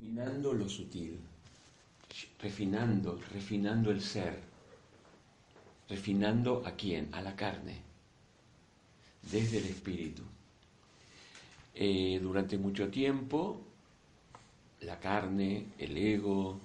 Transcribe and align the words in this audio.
refinando 0.00 0.54
lo 0.54 0.68
sutil, 0.68 1.18
refinando, 2.40 3.20
refinando 3.32 3.90
el 3.90 4.00
ser, 4.00 4.40
refinando 5.88 6.62
a 6.64 6.72
quién, 6.72 7.10
a 7.12 7.20
la 7.20 7.36
carne, 7.36 7.76
desde 9.30 9.58
el 9.58 9.66
espíritu. 9.66 10.22
Eh, 11.74 12.18
durante 12.22 12.56
mucho 12.56 12.88
tiempo, 12.88 13.60
la 14.80 14.98
carne, 14.98 15.66
el 15.78 15.96
ego, 15.96 16.58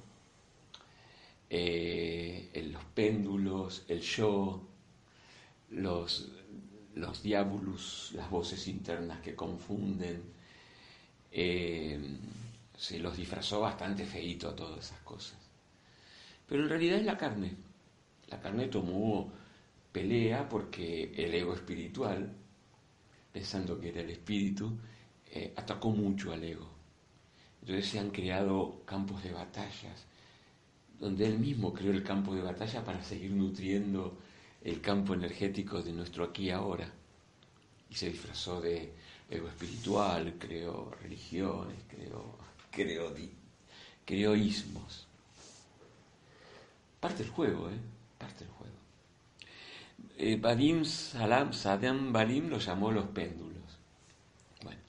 eh, 1.50 2.70
los 2.72 2.84
péndulos, 2.86 3.84
el 3.90 4.00
yo, 4.00 4.62
los, 5.72 6.32
los 6.96 7.26
las 7.26 8.30
voces 8.30 8.68
internas 8.70 9.20
que 9.20 9.36
confunden, 9.36 10.24
eh, 11.34 12.00
se 12.78 13.00
los 13.00 13.18
disfrazó 13.18 13.62
bastante 13.62 14.06
feito 14.06 14.50
a 14.50 14.56
todas 14.56 14.86
esas 14.86 15.00
cosas. 15.00 15.38
Pero 16.48 16.64
en 16.64 16.70
realidad 16.70 17.00
es 17.00 17.06
la 17.06 17.18
carne. 17.18 17.56
La 18.28 18.40
carne 18.40 18.68
tomó 18.68 19.32
pelea 19.92 20.48
porque 20.48 21.14
el 21.16 21.34
ego 21.34 21.54
espiritual, 21.54 22.32
pensando 23.32 23.80
que 23.80 23.90
era 23.90 24.02
el 24.02 24.10
espíritu, 24.10 24.72
eh, 25.32 25.54
atacó 25.56 25.90
mucho 25.90 26.32
al 26.32 26.44
ego. 26.44 26.70
Entonces 27.62 27.90
se 27.90 28.00
han 28.00 28.12
creado 28.12 28.82
campos 28.86 29.24
de 29.24 29.32
batallas, 29.32 30.06
donde 31.00 31.26
él 31.26 31.40
mismo 31.40 31.74
creó 31.74 31.92
el 31.92 32.04
campo 32.04 32.36
de 32.36 32.42
batalla 32.42 32.84
para 32.84 33.04
seguir 33.04 33.32
nutriendo 33.32 34.18
el 34.64 34.82
campo 34.82 35.14
energético 35.14 35.82
de 35.82 35.94
nuestro 35.94 36.26
aquí 36.26 36.46
y 36.46 36.52
ahora. 36.52 36.92
Y 37.90 37.96
se 37.96 38.10
disfrazó 38.10 38.62
de 38.62 38.94
ego 39.30 39.48
espiritual, 39.48 40.36
creó 40.38 40.92
religiones, 41.02 41.78
creó 41.88 42.38
creo, 44.06 44.36
ismos. 44.36 45.08
Parte 47.00 47.24
del 47.24 47.32
juego, 47.32 47.70
¿eh? 47.70 47.80
Parte 48.18 48.46
del 48.46 48.54
juego. 48.54 48.76
Eh, 50.18 50.86
Salam, 50.86 51.54
Sadam 51.54 52.12
Balim 52.12 52.50
lo 52.50 52.60
llamó 52.60 52.92
los 52.92 53.06
péndulos. 53.08 53.64
Bueno, 54.64 54.80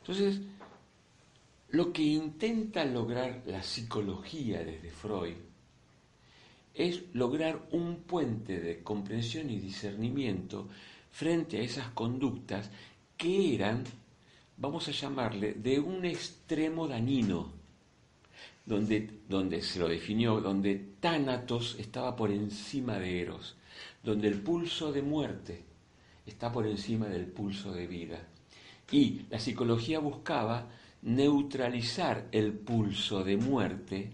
entonces, 0.00 0.40
lo 1.70 1.92
que 1.92 2.02
intenta 2.02 2.84
lograr 2.84 3.42
la 3.46 3.62
psicología 3.62 4.62
desde 4.64 4.90
Freud 4.90 5.36
es 6.74 7.02
lograr 7.12 7.68
un 7.70 8.02
puente 8.02 8.60
de 8.60 8.82
comprensión 8.82 9.48
y 9.50 9.58
discernimiento 9.58 10.68
frente 11.10 11.58
a 11.58 11.62
esas 11.62 11.88
conductas 11.88 12.70
que 13.16 13.54
eran 13.54 13.84
vamos 14.56 14.88
a 14.88 14.92
llamarle, 14.92 15.54
de 15.54 15.78
un 15.78 16.04
extremo 16.04 16.86
dañino, 16.86 17.52
donde, 18.64 19.20
donde 19.28 19.62
se 19.62 19.78
lo 19.78 19.88
definió, 19.88 20.40
donde 20.40 20.76
Tánatos 21.00 21.76
estaba 21.78 22.16
por 22.16 22.30
encima 22.30 22.98
de 22.98 23.20
Eros, 23.20 23.56
donde 24.02 24.28
el 24.28 24.40
pulso 24.40 24.92
de 24.92 25.02
muerte 25.02 25.62
está 26.26 26.50
por 26.50 26.66
encima 26.66 27.06
del 27.06 27.26
pulso 27.26 27.72
de 27.72 27.86
vida. 27.86 28.26
Y 28.90 29.22
la 29.30 29.38
psicología 29.38 29.98
buscaba 29.98 30.68
neutralizar 31.02 32.28
el 32.32 32.52
pulso 32.52 33.24
de 33.24 33.36
muerte, 33.36 34.10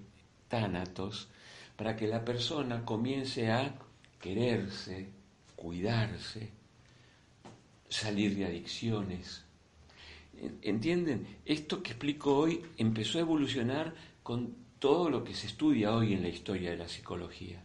Tánatos, 0.48 1.28
para 1.77 1.96
que 1.96 2.08
la 2.08 2.24
persona 2.24 2.84
comience 2.84 3.50
a 3.50 3.74
quererse, 4.20 5.08
cuidarse, 5.55 6.50
salir 7.88 8.36
de 8.36 8.46
adicciones, 8.46 9.44
¿Entienden? 10.62 11.27
Esto 11.44 11.83
que 11.83 11.91
explico 11.91 12.34
hoy 12.34 12.62
empezó 12.78 13.19
a 13.19 13.22
evolucionar 13.22 13.94
con 14.22 14.55
todo 14.78 15.10
lo 15.10 15.22
que 15.22 15.34
se 15.34 15.46
estudia 15.46 15.94
hoy 15.94 16.14
en 16.14 16.22
la 16.22 16.28
historia 16.28 16.70
de 16.70 16.78
la 16.78 16.88
psicología. 16.88 17.62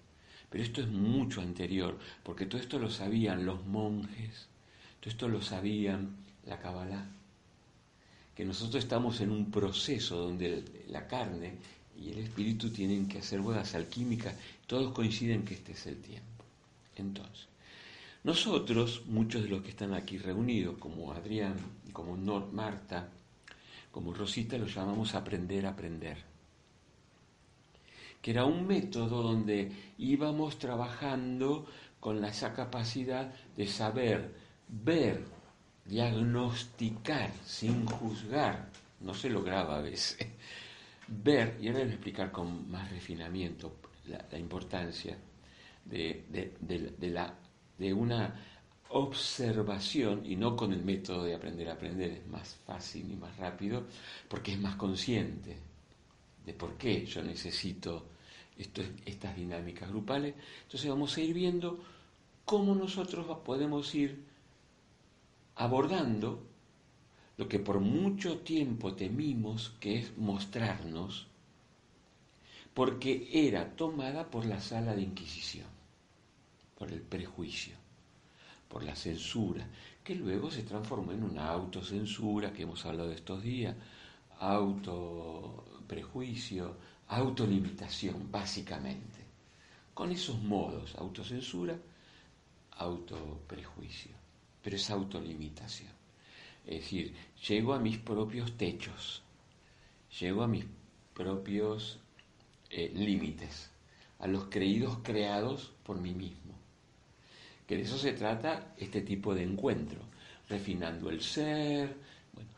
Pero 0.49 0.63
esto 0.63 0.81
es 0.81 0.87
mucho 0.87 1.41
anterior, 1.41 1.97
porque 2.23 2.45
todo 2.45 2.61
esto 2.61 2.77
lo 2.77 2.89
sabían 2.89 3.45
los 3.45 3.65
monjes, 3.65 4.47
todo 4.99 5.09
esto 5.09 5.27
lo 5.27 5.41
sabían 5.41 6.15
la 6.45 6.59
Kabbalah. 6.59 7.05
Que 8.35 8.43
nosotros 8.43 8.83
estamos 8.83 9.21
en 9.21 9.31
un 9.31 9.49
proceso 9.49 10.17
donde 10.17 10.63
la 10.89 11.07
carne 11.07 11.53
y 11.97 12.09
el 12.09 12.19
espíritu 12.19 12.69
tienen 12.69 13.07
que 13.07 13.19
hacer 13.19 13.39
bodas 13.39 13.73
alquímicas, 13.75 14.35
todos 14.67 14.91
coinciden 14.93 15.45
que 15.45 15.53
este 15.53 15.71
es 15.71 15.87
el 15.87 16.01
tiempo. 16.01 16.43
Entonces, 16.97 17.47
nosotros, 18.25 19.03
muchos 19.05 19.43
de 19.43 19.49
los 19.49 19.61
que 19.61 19.69
están 19.69 19.93
aquí 19.93 20.17
reunidos, 20.17 20.77
como 20.77 21.13
Adrián, 21.13 21.55
como 21.95 22.15
Marta, 22.51 23.09
como 23.91 24.13
Rosita, 24.13 24.57
lo 24.57 24.67
llamamos 24.67 25.15
aprender 25.15 25.65
a 25.65 25.69
aprender. 25.69 26.17
Que 28.21 28.31
era 28.31 28.45
un 28.45 28.67
método 28.67 29.23
donde 29.23 29.71
íbamos 29.97 30.59
trabajando 30.59 31.65
con 31.99 32.23
esa 32.25 32.53
capacidad 32.53 33.33
de 33.55 33.65
saber, 33.65 34.35
ver, 34.67 35.23
diagnosticar 35.85 37.31
sin 37.45 37.85
juzgar. 37.85 38.69
No 38.99 39.13
se 39.13 39.29
lograba 39.29 39.77
a 39.77 39.81
veces. 39.81 40.27
Ver, 41.07 41.57
y 41.61 41.67
ahora 41.67 41.79
voy 41.79 41.89
a 41.89 41.93
explicar 41.93 42.31
con 42.31 42.69
más 42.69 42.91
refinamiento 42.91 43.77
la, 44.07 44.37
importancia 44.37 45.17
de 45.85 47.93
una 47.93 48.33
observación 48.89 50.25
y 50.25 50.35
no 50.35 50.55
con 50.55 50.71
el 50.71 50.83
método 50.83 51.23
de 51.23 51.35
aprender 51.35 51.69
a 51.69 51.73
aprender, 51.73 52.11
es 52.11 52.27
más 52.27 52.55
fácil 52.65 53.11
y 53.11 53.15
más 53.15 53.35
rápido, 53.37 53.83
porque 54.27 54.53
es 54.53 54.59
más 54.59 54.75
consciente 54.75 55.57
de 56.45 56.53
por 56.53 56.77
qué 56.77 57.05
yo 57.05 57.23
necesito 57.23 58.05
estas 58.57 59.35
dinámicas 59.35 59.89
grupales. 59.89 60.35
Entonces 60.63 60.89
vamos 60.89 61.17
a 61.17 61.21
ir 61.21 61.33
viendo 61.33 61.83
cómo 62.45 62.75
nosotros 62.75 63.25
podemos 63.43 63.93
ir 63.95 64.23
abordando 65.55 66.43
lo 67.37 67.49
que 67.49 67.59
por 67.59 67.79
mucho 67.79 68.39
tiempo 68.39 68.93
temimos, 68.93 69.73
que 69.79 69.97
es 69.97 70.17
mostrarnos, 70.17 71.27
porque 72.73 73.29
era 73.33 73.75
tomada 73.75 74.29
por 74.29 74.45
la 74.45 74.61
sala 74.61 74.95
de 74.95 75.01
Inquisición 75.01 75.67
por 76.77 76.91
el 76.91 77.01
prejuicio, 77.01 77.75
por 78.75 78.83
la 78.83 78.93
censura, 78.93 79.65
que 80.03 80.13
luego 80.15 80.51
se 80.51 80.63
transformó 80.63 81.13
en 81.13 81.23
una 81.23 81.47
autocensura 81.47 82.51
que 82.51 82.63
hemos 82.63 82.85
hablado 82.85 83.09
estos 83.09 83.41
días, 83.41 83.73
autoprejuicio, 84.37 86.75
autolimitación, 87.07 88.29
básicamente. 88.29 89.23
Con 89.93 90.11
esos 90.11 90.43
modos, 90.43 90.93
autocensura, 90.95 91.79
autoprejuicio, 92.71 94.11
pero 94.61 94.75
es 94.75 94.89
autolimitación. 94.89 95.93
Es 96.65 96.81
decir, 96.81 97.15
llego 97.47 97.73
a 97.73 97.79
mis 97.79 97.97
propios 97.99 98.57
techos, 98.57 99.23
llego 100.19 100.43
a 100.43 100.49
mis 100.49 100.65
propios 101.13 102.01
eh, 102.69 102.91
límites, 102.93 103.71
a 104.19 104.27
los 104.27 104.49
creídos 104.49 104.97
creados 105.01 105.71
por 105.85 105.97
mí 105.97 106.13
mismo 106.13 106.54
que 107.67 107.75
de 107.77 107.83
eso 107.83 107.97
se 107.97 108.13
trata 108.13 108.73
este 108.77 109.01
tipo 109.01 109.33
de 109.33 109.43
encuentro, 109.43 109.99
refinando 110.47 111.09
el 111.09 111.21
ser. 111.21 111.95
Bueno, 112.33 112.49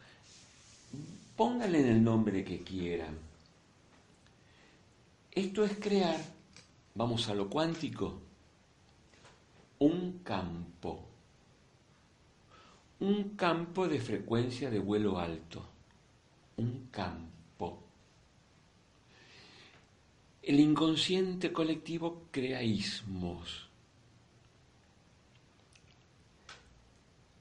pónganle 1.35 1.89
el 1.89 2.03
nombre 2.03 2.43
que 2.43 2.61
quieran. 2.61 3.17
Esto 5.31 5.63
es 5.63 5.77
crear, 5.79 6.19
vamos 6.95 7.29
a 7.29 7.33
lo 7.33 7.49
cuántico, 7.49 8.21
un 9.79 10.19
campo. 10.23 11.05
Un 12.99 13.35
campo 13.35 13.87
de 13.87 13.99
frecuencia 13.99 14.71
de 14.71 14.79
vuelo 14.79 15.19
alto. 15.19 15.63
Un 16.57 16.87
campo. 16.89 17.83
El 20.41 20.59
inconsciente 20.59 21.53
colectivo 21.53 22.23
crea 22.31 22.63
ismos 22.63 23.66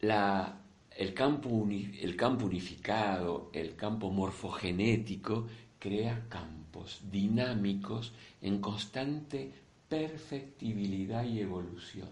el, 0.01 1.15
campo 1.15 1.69
el 1.69 2.17
campo 2.17 2.47
unificado, 2.47 3.51
el 3.53 3.75
campo 3.77 4.11
morfogenético, 4.11 5.47
crea 5.79 6.27
campos 6.29 7.01
dinámicos 7.11 8.13
en 8.43 8.61
constante 8.61 9.53
perfectibilidad 9.89 11.25
y 11.25 11.41
evolución, 11.41 12.09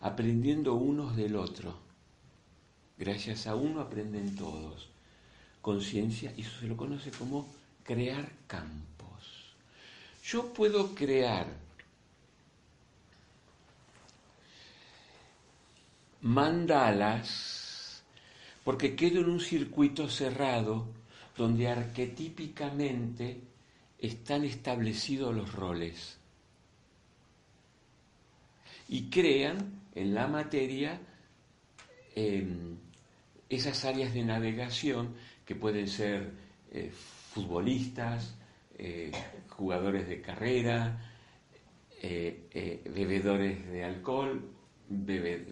aprendiendo 0.00 0.74
unos 0.74 1.16
del 1.16 1.36
otro. 1.36 1.74
Gracias 2.98 3.46
a 3.46 3.54
uno 3.54 3.80
aprenden 3.80 4.36
todos. 4.36 4.88
Conciencia, 5.62 6.32
y 6.36 6.42
eso 6.42 6.60
se 6.60 6.66
lo 6.66 6.76
conoce 6.76 7.10
como 7.10 7.48
crear 7.82 8.30
campos. 8.46 9.54
Yo 10.22 10.52
puedo 10.52 10.94
crear 10.94 11.46
mandalas, 16.22 18.02
porque 18.64 18.94
quedo 18.94 19.20
en 19.20 19.30
un 19.30 19.40
circuito 19.40 20.08
cerrado 20.08 20.88
donde 21.36 21.68
arquetípicamente 21.68 23.40
están 23.98 24.44
establecidos 24.44 25.34
los 25.34 25.52
roles. 25.52 26.18
Y 28.88 29.08
crean 29.08 29.80
en 29.94 30.14
la 30.14 30.26
materia 30.26 31.00
em, 32.14 32.76
esas 33.48 33.84
áreas 33.84 34.12
de 34.12 34.24
navegación 34.24 35.14
que 35.44 35.54
pueden 35.54 35.88
ser 35.88 36.30
eh, 36.72 36.90
futbolistas, 37.32 38.36
eh, 38.76 39.10
jugadores 39.48 40.08
de 40.08 40.20
carrera, 40.20 41.06
eh, 42.02 42.80
bebedores 42.84 43.70
de 43.70 43.84
alcohol, 43.84 44.59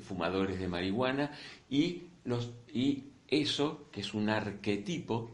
fumadores 0.02 0.58
de 0.58 0.69
marihuana 0.69 1.31
y, 1.70 2.02
los, 2.25 2.50
y 2.73 3.05
eso, 3.29 3.88
que 3.93 4.00
es 4.00 4.14
un 4.14 4.29
arquetipo, 4.29 5.31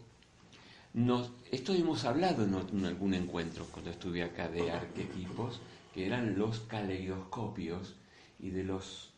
nos, 0.95 1.33
esto 1.51 1.75
hemos 1.75 2.05
hablado 2.05 2.45
en 2.45 2.85
algún 2.85 3.15
encuentro 3.15 3.67
cuando 3.71 3.91
estuve 3.91 4.23
acá 4.23 4.49
de 4.49 4.71
arquetipos, 4.71 5.61
que 5.93 6.06
eran 6.06 6.39
los 6.39 6.61
caleidoscopios 6.61 7.97
y 8.41 8.51
de 8.51 8.65
los... 8.65 9.12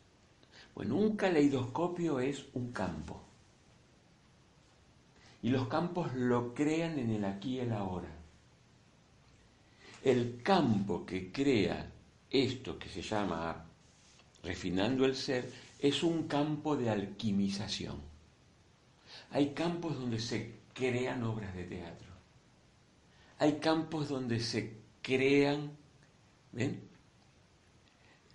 Bueno, 0.73 0.95
un 0.95 1.15
caleidoscopio 1.15 2.19
es 2.19 2.45
un 2.53 2.71
campo. 2.71 3.21
Y 5.41 5.49
los 5.49 5.67
campos 5.67 6.13
lo 6.15 6.53
crean 6.53 6.97
en 6.97 7.11
el 7.11 7.25
aquí 7.25 7.55
y 7.55 7.59
el 7.59 7.71
ahora. 7.71 8.09
El 10.03 10.41
campo 10.41 11.05
que 11.05 11.31
crea 11.31 11.91
esto 12.29 12.77
que 12.77 12.89
se 12.89 13.01
llama 13.01 13.66
refinando 14.47 15.05
el 15.05 15.15
ser 15.15 15.51
es 15.79 16.01
un 16.01 16.27
campo 16.27 16.75
de 16.75 16.89
alquimización. 16.89 18.01
Hay 19.31 19.53
campos 19.53 19.99
donde 19.99 20.19
se 20.19 20.53
crean 20.73 21.23
obras 21.23 21.53
de 21.55 21.65
teatro. 21.65 22.07
Hay 23.39 23.59
campos 23.59 24.09
donde 24.09 24.39
se 24.39 24.77
crean 25.01 25.77
¿Ven? 26.51 26.79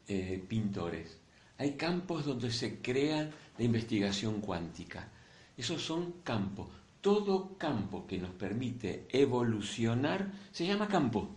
Eh, 0.06 0.44
pintores. 0.48 1.18
Hay 1.58 1.72
campos 1.72 2.24
donde 2.24 2.50
se 2.52 2.80
crea 2.80 3.30
la 3.58 3.64
investigación 3.64 4.40
cuántica. 4.40 5.08
Esos 5.56 5.82
son 5.82 6.22
campos. 6.22 6.68
Todo 7.00 7.56
campo 7.58 8.06
que 8.06 8.18
nos 8.18 8.30
permite 8.30 9.06
evolucionar 9.10 10.30
se 10.52 10.66
llama 10.66 10.86
campo. 10.86 11.28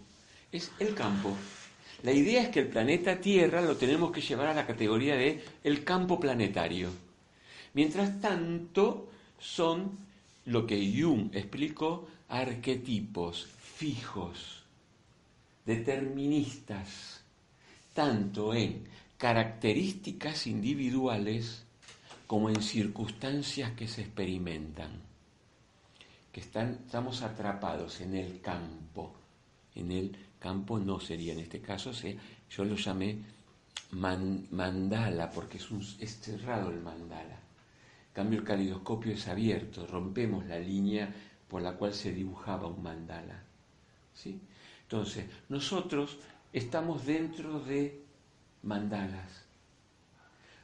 Es 0.52 0.72
el 0.80 0.94
campo. 0.94 1.36
La 2.06 2.14
idea 2.14 2.44
es 2.44 2.50
que 2.50 2.60
el 2.60 2.68
planeta 2.68 3.20
Tierra 3.20 3.64
lo 3.64 3.78
tenemos 3.78 4.12
que 4.12 4.22
llevar 4.22 4.46
a 4.46 4.54
la 4.54 4.68
categoría 4.68 5.16
de 5.16 5.44
el 5.64 5.84
campo 5.84 6.20
planetario. 6.20 6.92
Mientras 7.74 8.22
tanto, 8.22 9.10
son 9.40 9.98
lo 10.46 10.68
que 10.68 10.94
Jung 10.96 11.32
explicó, 11.34 12.08
arquetipos 12.30 13.48
fijos 13.48 14.64
deterministas, 15.66 17.24
tanto 17.96 18.54
en 18.54 18.84
características 19.18 20.46
individuales 20.46 21.66
como 22.28 22.50
en 22.50 22.62
circunstancias 22.62 23.72
que 23.72 23.88
se 23.88 24.02
experimentan, 24.02 24.92
que 26.32 26.42
están, 26.42 26.82
estamos 26.86 27.24
atrapados 27.24 28.00
en 28.02 28.16
el 28.16 28.42
campo, 28.42 29.16
en 29.74 29.92
el 29.92 30.16
campo 30.46 30.78
no 30.78 31.00
sería 31.00 31.34
en 31.34 31.40
este 31.40 31.60
caso, 31.60 31.92
yo 32.52 32.66
lo 32.66 32.76
llamé 32.76 33.18
mandala, 33.94 35.32
porque 35.32 35.58
es, 35.58 36.20
cerrado 36.20 36.70
el 36.70 36.82
mandala. 36.82 37.40
En 38.10 38.14
cambio, 38.14 38.40
el 38.42 38.46
calidoscopio 38.46 39.14
es 39.14 39.28
abierto, 39.28 39.88
rompemos 39.88 40.46
la 40.46 40.60
línea 40.60 41.12
por 41.48 41.64
la 41.64 41.74
cual 41.74 41.96
se 41.96 42.12
dibujaba 42.12 42.68
un 42.68 42.84
mandala. 42.84 43.42
¿sí? 44.14 44.40
Entonces, 44.84 45.26
nosotros 45.50 46.20
estamos 46.54 47.08
dentro 47.08 47.60
de 47.62 48.04
mandalas, 48.62 49.46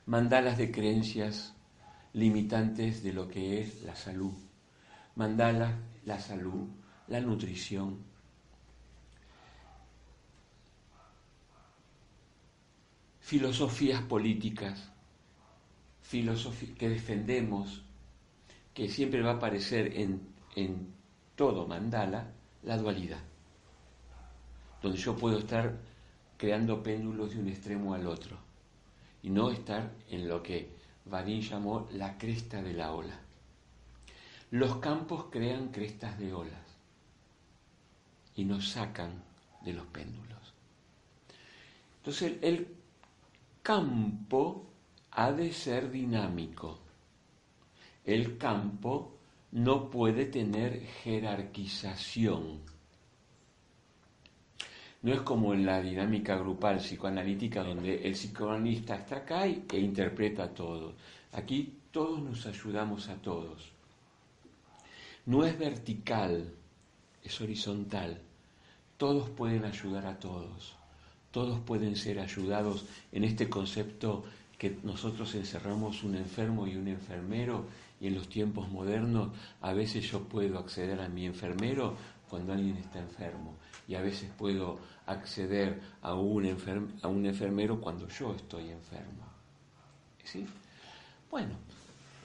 mandalas 0.05 0.59
de 0.59 0.71
creencias 0.71 1.55
limitantes 2.13 3.01
de 3.01 3.13
lo 3.13 3.27
que 3.27 3.61
es 3.61 3.81
la 3.81 3.95
salud, 3.95 4.33
mandalas, 5.15 5.73
la 6.05 6.19
salud, 6.19 6.67
la 7.07 7.19
nutrición. 7.19 8.10
Filosofías 13.31 14.01
políticas, 14.01 14.91
que 16.77 16.89
defendemos, 16.89 17.81
que 18.73 18.89
siempre 18.89 19.21
va 19.21 19.31
a 19.31 19.35
aparecer 19.35 19.97
en, 19.97 20.21
en 20.57 20.87
todo 21.37 21.65
mandala, 21.65 22.33
la 22.63 22.77
dualidad 22.77 23.21
donde 24.81 24.97
yo 24.97 25.15
puedo 25.15 25.37
estar 25.37 25.77
creando 26.37 26.81
péndulos 26.81 27.31
de 27.31 27.39
un 27.39 27.47
extremo 27.47 27.93
al 27.93 28.07
otro 28.07 28.37
y 29.23 29.29
no 29.29 29.51
estar 29.51 29.91
en 30.09 30.27
lo 30.27 30.41
que 30.41 30.69
Varín 31.05 31.41
llamó 31.41 31.87
la 31.91 32.17
cresta 32.17 32.61
de 32.61 32.73
la 32.73 32.91
ola. 32.91 33.17
Los 34.49 34.77
campos 34.77 35.27
crean 35.31 35.69
crestas 35.69 36.17
de 36.19 36.33
olas 36.33 36.77
y 38.35 38.43
nos 38.43 38.69
sacan 38.69 39.23
de 39.63 39.73
los 39.73 39.85
péndulos. 39.87 40.53
Entonces 41.99 42.33
el 42.41 42.80
campo 43.61 44.65
ha 45.11 45.31
de 45.31 45.51
ser 45.51 45.91
dinámico. 45.91 46.79
El 48.03 48.37
campo 48.37 49.17
no 49.51 49.89
puede 49.89 50.25
tener 50.25 50.79
jerarquización 51.03 52.71
no 55.03 55.13
es 55.13 55.21
como 55.21 55.53
en 55.53 55.65
la 55.65 55.81
dinámica 55.81 56.35
grupal 56.37 56.77
psicoanalítica 56.77 57.63
donde 57.63 58.07
el 58.07 58.13
psicoanalista 58.13 58.95
está 58.95 59.17
acá 59.17 59.47
e 59.47 59.79
interpreta 59.79 60.53
todo. 60.53 60.93
Aquí 61.31 61.79
todos 61.91 62.21
nos 62.21 62.45
ayudamos 62.45 63.09
a 63.09 63.15
todos. 63.15 63.71
No 65.25 65.43
es 65.43 65.57
vertical, 65.57 66.53
es 67.23 67.41
horizontal. 67.41 68.21
Todos 68.97 69.29
pueden 69.31 69.65
ayudar 69.65 70.05
a 70.05 70.19
todos. 70.19 70.75
Todos 71.31 71.59
pueden 71.59 71.95
ser 71.95 72.19
ayudados 72.19 72.85
en 73.11 73.23
este 73.23 73.49
concepto 73.49 74.23
que 74.57 74.77
nosotros 74.83 75.33
encerramos 75.35 76.03
un 76.03 76.15
enfermo 76.15 76.67
y 76.67 76.75
un 76.75 76.87
enfermero 76.87 77.65
y 77.99 78.07
en 78.07 78.15
los 78.15 78.29
tiempos 78.29 78.69
modernos 78.69 79.29
a 79.61 79.73
veces 79.73 80.11
yo 80.11 80.21
puedo 80.23 80.59
acceder 80.59 81.01
a 81.01 81.07
mi 81.07 81.25
enfermero 81.25 81.95
cuando 82.29 82.53
alguien 82.53 82.77
está 82.77 82.99
enfermo 82.99 83.57
y 83.87 83.95
a 83.95 84.01
veces 84.01 84.29
puedo 84.37 84.79
acceder 85.05 85.81
a 86.01 86.13
un, 86.13 86.45
enfermero 86.45 87.81
cuando 87.81 88.07
yo 88.07 88.33
estoy 88.33 88.69
enfermo. 88.69 89.25
¿Sí? 90.23 90.45
Bueno, 91.29 91.55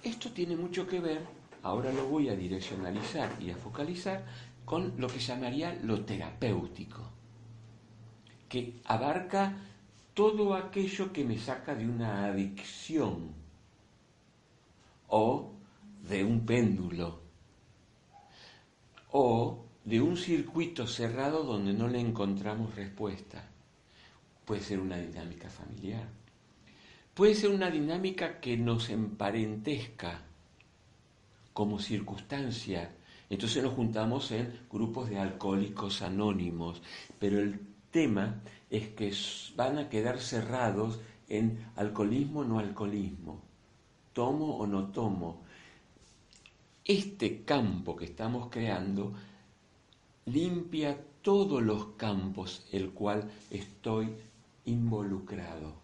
esto 0.03 0.31
tiene 0.31 0.57
mucho 0.57 0.87
que 0.87 1.01
ver, 1.01 1.23
ahora 1.63 1.93
lo 1.93 2.07
voy 2.07 2.29
a 2.29 2.37
direccionalizar 2.37 3.31
y 3.41 3.51
a 3.51 3.57
focalizar, 3.57 4.25
con 4.65 4.95
lo 4.99 5.09
que 5.09 5.19
llamaría 5.19 5.75
lo 5.83 6.05
terapéutico, 6.05 7.16
que 8.49 8.81
abarca 8.85 9.57
todo 10.15 10.55
aquello 10.55 11.13
que 11.13 11.25
me 11.25 11.39
saca 11.39 11.75
de 11.75 11.87
una 11.87 12.25
adicción 12.27 13.35
o 15.09 15.53
de 16.09 16.25
un 16.25 16.47
péndulo 16.47 17.21
o 19.13 19.65
de 19.85 20.01
un 20.01 20.17
circuito 20.17 20.87
cerrado 20.87 21.45
donde 21.45 21.73
no 21.73 21.89
le 21.89 22.01
encontramos 22.01 22.75
respuesta. 22.75 23.49
Puede 24.45 24.61
ser 24.61 24.81
una 24.81 24.97
dinámica 24.97 25.49
familiar. 25.49 26.07
Puede 27.15 27.35
ser 27.35 27.51
una 27.51 27.71
dinámica 27.71 28.41
que 28.41 28.57
nos 28.57 28.91
emparentesca 28.91 30.23
como 31.53 31.79
circunstancia. 31.79 32.91
Entonces 33.31 33.63
nos 33.63 33.75
juntamos 33.75 34.31
en 34.33 34.61
grupos 34.71 35.09
de 35.09 35.19
alcohólicos 35.19 36.03
anónimos. 36.03 36.83
Pero 37.19 37.39
el 37.39 37.61
tema 37.91 38.41
es 38.71 38.89
que 38.89 39.13
van 39.57 39.79
a 39.79 39.89
quedar 39.89 40.21
cerrados 40.21 41.01
en 41.29 41.67
alcoholismo 41.77 42.41
o 42.41 42.45
no 42.45 42.59
alcoholismo, 42.59 43.41
tomo 44.13 44.57
o 44.57 44.67
no 44.67 44.89
tomo. 44.89 45.43
Este 46.85 47.43
campo 47.43 47.97
que 47.97 48.05
estamos 48.05 48.49
creando 48.51 49.15
limpia 50.27 50.99
todos 51.23 51.63
los 51.63 51.87
campos 51.97 52.67
el 52.73 52.91
cual 52.91 53.31
estoy 53.51 54.15
involucrado. 54.65 55.75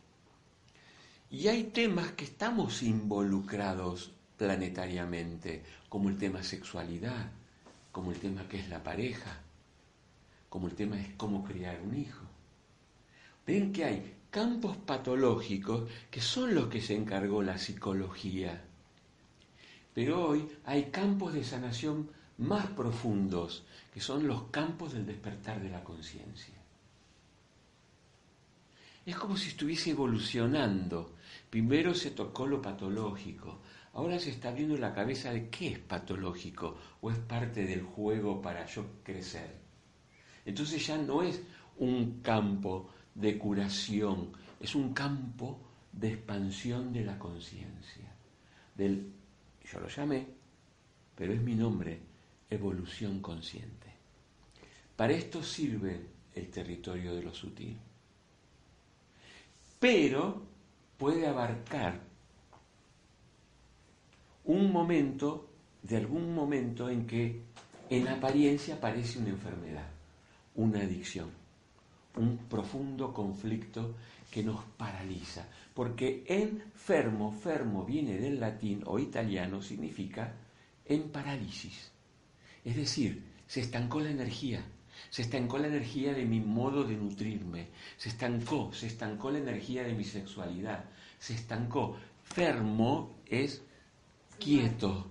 Y 1.30 1.48
hay 1.48 1.64
temas 1.64 2.12
que 2.12 2.24
estamos 2.24 2.82
involucrados 2.82 4.12
planetariamente, 4.36 5.62
como 5.88 6.08
el 6.08 6.18
tema 6.18 6.42
sexualidad, 6.42 7.30
como 7.90 8.12
el 8.12 8.18
tema 8.18 8.46
que 8.48 8.58
es 8.58 8.68
la 8.68 8.82
pareja, 8.82 9.41
como 10.52 10.66
el 10.66 10.74
tema 10.74 11.00
es 11.00 11.08
cómo 11.16 11.42
criar 11.42 11.80
un 11.80 11.96
hijo. 11.96 12.26
Ven 13.46 13.72
que 13.72 13.86
hay 13.86 14.16
campos 14.30 14.76
patológicos 14.76 15.90
que 16.10 16.20
son 16.20 16.54
los 16.54 16.66
que 16.66 16.82
se 16.82 16.94
encargó 16.94 17.42
la 17.42 17.56
psicología. 17.56 18.62
Pero 19.94 20.28
hoy 20.28 20.46
hay 20.66 20.90
campos 20.90 21.32
de 21.32 21.42
sanación 21.42 22.10
más 22.36 22.66
profundos, 22.66 23.64
que 23.94 24.02
son 24.02 24.26
los 24.26 24.42
campos 24.50 24.92
del 24.92 25.06
despertar 25.06 25.58
de 25.58 25.70
la 25.70 25.82
conciencia. 25.82 26.56
Es 29.06 29.16
como 29.16 29.38
si 29.38 29.48
estuviese 29.48 29.92
evolucionando. 29.92 31.14
Primero 31.48 31.94
se 31.94 32.10
tocó 32.10 32.46
lo 32.46 32.60
patológico, 32.60 33.60
ahora 33.94 34.18
se 34.18 34.28
está 34.28 34.50
viendo 34.50 34.76
la 34.76 34.92
cabeza 34.92 35.32
de 35.32 35.48
qué 35.48 35.68
es 35.68 35.78
patológico 35.78 36.76
o 37.00 37.10
es 37.10 37.16
parte 37.16 37.64
del 37.64 37.84
juego 37.84 38.42
para 38.42 38.66
yo 38.66 38.84
crecer. 39.02 39.61
Entonces 40.44 40.86
ya 40.86 40.98
no 40.98 41.22
es 41.22 41.40
un 41.78 42.20
campo 42.20 42.90
de 43.14 43.38
curación, 43.38 44.32
es 44.60 44.74
un 44.74 44.92
campo 44.92 45.60
de 45.92 46.14
expansión 46.14 46.92
de 46.92 47.04
la 47.04 47.18
conciencia. 47.18 48.12
Del, 48.74 49.12
yo 49.70 49.80
lo 49.80 49.88
llamé, 49.88 50.26
pero 51.14 51.32
es 51.32 51.40
mi 51.42 51.54
nombre, 51.54 52.00
evolución 52.48 53.20
consciente. 53.20 53.92
Para 54.96 55.12
esto 55.12 55.42
sirve 55.42 56.00
el 56.34 56.48
territorio 56.50 57.14
de 57.14 57.22
lo 57.22 57.34
sutil. 57.34 57.76
Pero 59.78 60.42
puede 60.96 61.26
abarcar 61.26 62.00
un 64.44 64.72
momento, 64.72 65.50
de 65.82 65.96
algún 65.96 66.34
momento 66.34 66.88
en 66.88 67.06
que 67.06 67.42
en 67.90 68.08
apariencia 68.08 68.80
parece 68.80 69.18
una 69.18 69.30
enfermedad, 69.30 69.91
una 70.54 70.80
adicción, 70.80 71.30
un 72.16 72.36
profundo 72.48 73.12
conflicto 73.12 73.94
que 74.30 74.42
nos 74.42 74.64
paraliza. 74.76 75.46
Porque 75.74 76.24
enfermo, 76.26 77.32
fermo 77.32 77.84
viene 77.84 78.18
del 78.18 78.40
latín 78.40 78.82
o 78.86 78.98
italiano, 78.98 79.62
significa 79.62 80.34
en 80.86 81.10
parálisis. 81.10 81.90
Es 82.64 82.76
decir, 82.76 83.22
se 83.46 83.60
estancó 83.60 84.00
la 84.00 84.10
energía, 84.10 84.64
se 85.10 85.22
estancó 85.22 85.58
la 85.58 85.68
energía 85.68 86.14
de 86.14 86.24
mi 86.24 86.40
modo 86.40 86.84
de 86.84 86.96
nutrirme, 86.96 87.68
se 87.96 88.08
estancó, 88.08 88.72
se 88.72 88.86
estancó 88.86 89.30
la 89.30 89.38
energía 89.38 89.82
de 89.82 89.94
mi 89.94 90.04
sexualidad, 90.04 90.84
se 91.18 91.34
estancó. 91.34 91.96
Fermo 92.22 93.16
es 93.26 93.62
quieto 94.38 95.10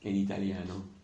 en 0.00 0.16
italiano. 0.16 0.99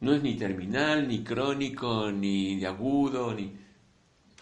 No 0.00 0.14
es 0.14 0.22
ni 0.22 0.36
terminal, 0.36 1.08
ni 1.08 1.24
crónico, 1.24 2.10
ni 2.10 2.56
de 2.56 2.66
agudo, 2.66 3.34
ni... 3.34 3.52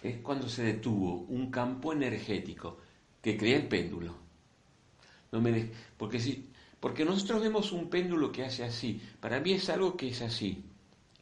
Es 0.02 0.18
cuando 0.18 0.48
se 0.48 0.62
detuvo 0.62 1.26
un 1.28 1.50
campo 1.50 1.92
energético 1.92 2.78
que 3.22 3.36
crea 3.36 3.56
el 3.56 3.66
péndulo. 3.66 4.14
No 5.32 5.40
me 5.40 5.70
Porque 5.96 6.20
si 6.20 6.50
porque 6.80 7.04
nosotros 7.04 7.42
vemos 7.42 7.72
un 7.72 7.88
péndulo 7.88 8.30
que 8.30 8.44
hace 8.44 8.62
así. 8.62 9.00
Para 9.18 9.40
mí 9.40 9.52
es 9.52 9.68
algo 9.70 9.96
que 9.96 10.08
es 10.08 10.22
así. 10.22 10.62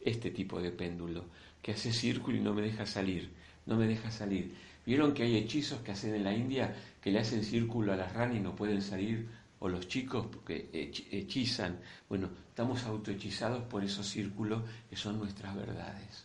Este 0.01 0.31
tipo 0.31 0.61
de 0.61 0.71
péndulo, 0.71 1.25
que 1.63 1.73
hace 1.73 1.93
círculo 1.93 2.37
y 2.37 2.41
no 2.41 2.53
me 2.53 2.63
deja 2.63 2.85
salir. 2.85 3.31
No 3.65 3.77
me 3.77 3.87
deja 3.87 4.11
salir. 4.11 4.55
¿Vieron 4.85 5.15
que 5.15 5.23
hay 5.23 5.37
hechizos 5.37 5.81
que 5.81 5.93
hacen 5.93 6.15
en 6.15 6.25
la 6.25 6.35
India 6.35 6.77
que 7.01 7.11
le 7.11 7.21
hacen 7.21 7.43
círculo 7.43 7.93
a 7.93 7.97
las 7.97 8.13
ranas 8.13 8.37
y 8.37 8.41
no 8.41 8.55
pueden 8.55 8.83
salir? 8.83 9.27
O 9.61 9.69
los 9.69 9.89
chicos 9.89 10.27
porque 10.27 10.69
hechizan. 10.73 11.81
Bueno, 12.09 12.29
estamos 12.49 12.85
autohechizados 12.85 13.65
por 13.65 13.83
esos 13.85 14.07
círculos 14.07 14.63
que 14.91 14.97
son 14.97 15.19
nuestras 15.19 15.55
verdades. 15.55 16.25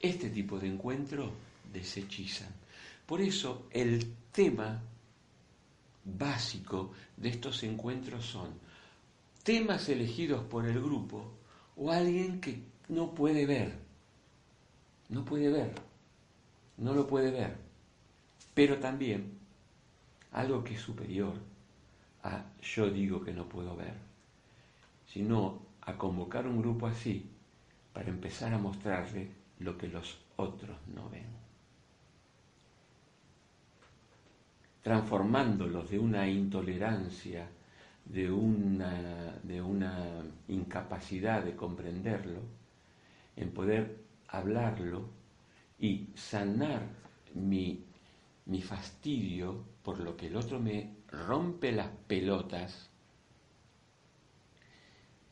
Este 0.00 0.30
tipo 0.30 0.58
de 0.58 0.68
encuentro 0.68 1.32
deshechizan. 1.72 2.48
Por 3.06 3.20
eso 3.20 3.66
el 3.70 4.14
tema 4.32 4.82
básico 6.04 6.92
de 7.16 7.30
estos 7.30 7.62
encuentros 7.62 8.24
son 8.24 8.48
temas 9.42 9.88
elegidos 9.88 10.44
por 10.44 10.66
el 10.66 10.80
grupo 10.80 11.32
o 11.76 11.90
alguien 11.90 12.40
que 12.40 12.62
no 12.88 13.14
puede 13.14 13.46
ver, 13.46 13.78
no 15.08 15.24
puede 15.24 15.50
ver, 15.50 15.74
no 16.78 16.94
lo 16.94 17.06
puede 17.06 17.30
ver, 17.30 17.56
pero 18.54 18.78
también 18.78 19.38
algo 20.32 20.62
que 20.64 20.74
es 20.74 20.80
superior 20.80 21.34
a 22.28 22.44
yo 22.62 22.90
digo 22.90 23.22
que 23.24 23.32
no 23.32 23.48
puedo 23.48 23.76
ver, 23.76 23.94
sino 25.06 25.60
a 25.82 25.96
convocar 25.96 26.46
un 26.46 26.60
grupo 26.60 26.86
así 26.86 27.30
para 27.92 28.08
empezar 28.08 28.52
a 28.52 28.58
mostrarle 28.58 29.28
lo 29.60 29.76
que 29.76 29.88
los 29.88 30.18
otros 30.36 30.76
no 30.94 31.08
ven. 31.08 31.48
transformándolos 34.88 35.90
de 35.90 35.98
una 35.98 36.26
intolerancia, 36.26 37.46
de 38.06 38.30
una, 38.30 39.34
de 39.42 39.60
una 39.60 40.22
incapacidad 40.48 41.44
de 41.44 41.54
comprenderlo, 41.54 42.40
en 43.36 43.50
poder 43.50 43.98
hablarlo 44.28 45.10
y 45.78 46.06
sanar 46.14 46.80
mi, 47.34 47.84
mi 48.46 48.62
fastidio 48.62 49.62
por 49.82 50.00
lo 50.00 50.16
que 50.16 50.28
el 50.28 50.36
otro 50.36 50.58
me 50.58 50.94
rompe 51.10 51.72
las 51.72 51.88
pelotas 52.06 52.88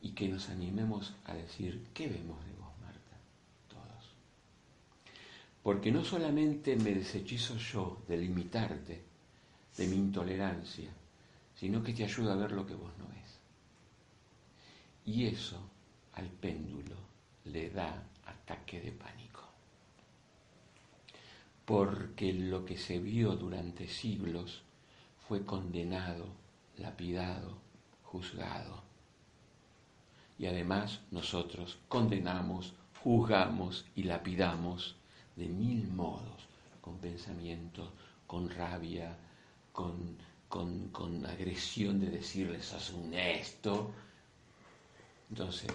y 0.01 0.11
que 0.11 0.27
nos 0.27 0.49
animemos 0.49 1.15
a 1.25 1.33
decir, 1.33 1.87
¿qué 1.93 2.07
vemos 2.07 2.43
de 2.45 2.53
vos, 2.53 2.71
Marta? 2.81 3.17
Todos. 3.67 4.11
Porque 5.63 5.91
no 5.91 6.03
solamente 6.03 6.75
me 6.75 6.93
desechizo 6.93 7.57
yo 7.57 8.03
de 8.07 8.17
limitarte, 8.17 9.03
de 9.77 9.87
mi 9.87 9.95
intolerancia, 9.95 10.89
sino 11.55 11.83
que 11.83 11.93
te 11.93 12.03
ayuda 12.03 12.33
a 12.33 12.37
ver 12.37 12.51
lo 12.51 12.65
que 12.65 12.75
vos 12.75 12.91
no 12.97 13.07
ves. 13.07 13.39
Y 15.05 15.25
eso 15.25 15.59
al 16.13 16.29
péndulo 16.29 16.95
le 17.45 17.69
da 17.69 18.03
ataque 18.25 18.81
de 18.81 18.91
pánico. 18.91 19.43
Porque 21.65 22.33
lo 22.33 22.65
que 22.65 22.77
se 22.77 22.99
vio 22.99 23.35
durante 23.35 23.87
siglos 23.87 24.63
fue 25.27 25.43
condenado, 25.43 26.25
lapidado, 26.77 27.57
juzgado. 28.03 28.81
Y 30.39 30.45
además 30.45 31.01
nosotros 31.11 31.79
condenamos, 31.89 32.73
juzgamos 33.03 33.85
y 33.95 34.03
lapidamos 34.03 34.95
de 35.35 35.47
mil 35.47 35.87
modos, 35.89 36.47
con 36.81 36.97
pensamientos, 36.99 37.89
con 38.25 38.49
rabia, 38.49 39.17
con, 39.73 40.17
agresión 41.25 41.99
de 41.99 42.09
decirles, 42.09 42.65
sos 42.65 42.91
un 42.91 43.13
esto. 43.13 43.91
Entonces, 45.29 45.69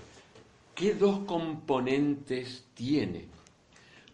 ¿qué 0.75 0.95
dos 0.95 1.21
componentes 1.27 2.65
tiene? 2.75 3.27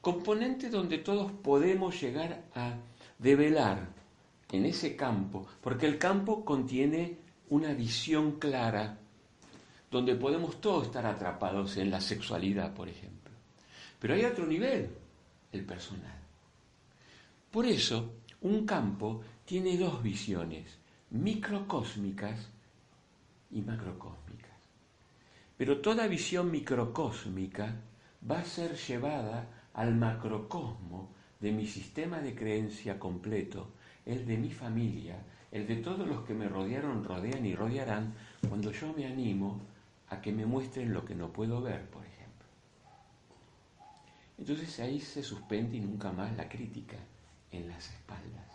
Componentes 0.01 0.73
donde 0.73 0.99
todos 0.99 1.31
podemos 1.31 2.01
llegar 2.01 2.43
a 2.55 2.75
develar 3.19 3.98
en 4.51 4.67
ese 4.67 4.97
campo, 4.97 5.47
porque 5.61 5.87
el 5.87 5.99
campo 5.99 6.45
contiene 6.45 7.19
una 7.51 7.73
visión 7.73 8.39
clara, 8.39 8.99
donde 9.91 10.15
podemos 10.15 10.61
todos 10.61 10.87
estar 10.87 11.07
atrapados 11.07 11.77
en 11.77 11.91
la 11.91 12.01
sexualidad, 12.01 12.75
por 12.75 12.89
ejemplo. 12.89 13.33
Pero 13.99 14.15
hay 14.15 14.25
otro 14.25 14.47
nivel, 14.47 14.91
el 15.53 15.65
personal. 15.65 16.19
Por 17.51 17.67
eso, 17.67 18.13
un 18.43 18.67
campo 18.67 19.23
tiene 19.45 19.77
dos 19.77 20.03
visiones, 20.03 20.79
microcósmicas 21.11 22.51
y 23.51 23.63
macrocósmicas. 23.63 24.51
Pero 25.57 25.81
toda 25.81 26.07
visión 26.07 26.51
microcósmica 26.51 27.75
va 28.31 28.41
a 28.41 28.45
ser 28.45 28.77
llevada 28.77 29.69
al 29.73 29.95
macrocosmo 29.95 31.15
de 31.41 31.53
mi 31.53 31.67
sistema 31.67 32.21
de 32.21 32.35
creencia 32.35 32.99
completo, 32.99 33.73
el 34.09 34.27
de 34.27 34.37
mi 34.37 34.51
familia, 34.51 35.17
el 35.53 35.69
de 35.69 35.77
todos 35.77 36.09
los 36.09 36.25
que 36.25 36.35
me 36.35 36.49
rodearon, 36.49 37.05
rodean 37.05 37.47
y 37.47 37.55
rodearán, 37.55 38.15
cuando 38.49 38.73
yo 38.73 38.93
me 38.93 39.07
animo 39.07 39.61
a 40.09 40.21
que 40.21 40.33
me 40.33 40.45
muestren 40.45 40.93
lo 40.93 41.05
que 41.05 41.15
no 41.15 41.33
puedo 41.33 41.63
ver, 41.63 41.89
por 41.89 42.03
ejemplo. 42.05 42.47
Entonces 44.39 44.81
ahí 44.81 44.99
se 44.99 45.23
suspende 45.23 45.77
y 45.77 45.81
nunca 45.81 46.11
más 46.11 46.37
la 46.37 46.49
crítica 46.49 46.97
en 47.53 47.69
las 47.69 47.89
espaldas 47.89 48.49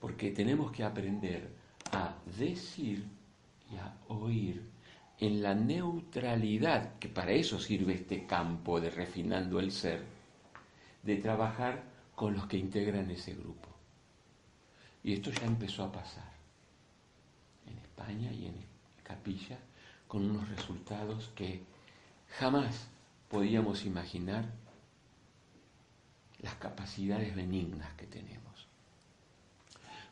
porque 0.00 0.30
tenemos 0.30 0.70
que 0.72 0.84
aprender 0.84 1.48
a 1.92 2.14
decir 2.38 3.04
y 3.72 3.76
a 3.76 3.92
oír 4.08 4.62
en 5.18 5.42
la 5.42 5.54
neutralidad, 5.54 6.98
que 6.98 7.08
para 7.08 7.32
eso 7.32 7.58
sirve 7.58 7.94
este 7.94 8.26
campo 8.26 8.80
de 8.80 8.90
refinando 8.90 9.58
el 9.58 9.72
ser, 9.72 10.02
de 11.02 11.16
trabajar 11.16 11.82
con 12.16 12.34
los 12.34 12.46
que 12.46 12.56
integran 12.56 13.10
ese 13.10 13.34
grupo. 13.34 13.68
Y 15.04 15.12
esto 15.12 15.30
ya 15.30 15.44
empezó 15.44 15.84
a 15.84 15.92
pasar 15.92 16.32
en 17.66 17.78
España 17.78 18.32
y 18.32 18.46
en 18.46 18.54
Capilla 19.04 19.58
con 20.08 20.28
unos 20.28 20.48
resultados 20.48 21.30
que 21.36 21.62
jamás 22.38 22.88
podíamos 23.28 23.84
imaginar 23.84 24.46
las 26.40 26.54
capacidades 26.54 27.36
benignas 27.36 27.92
que 27.94 28.06
tenemos. 28.06 28.42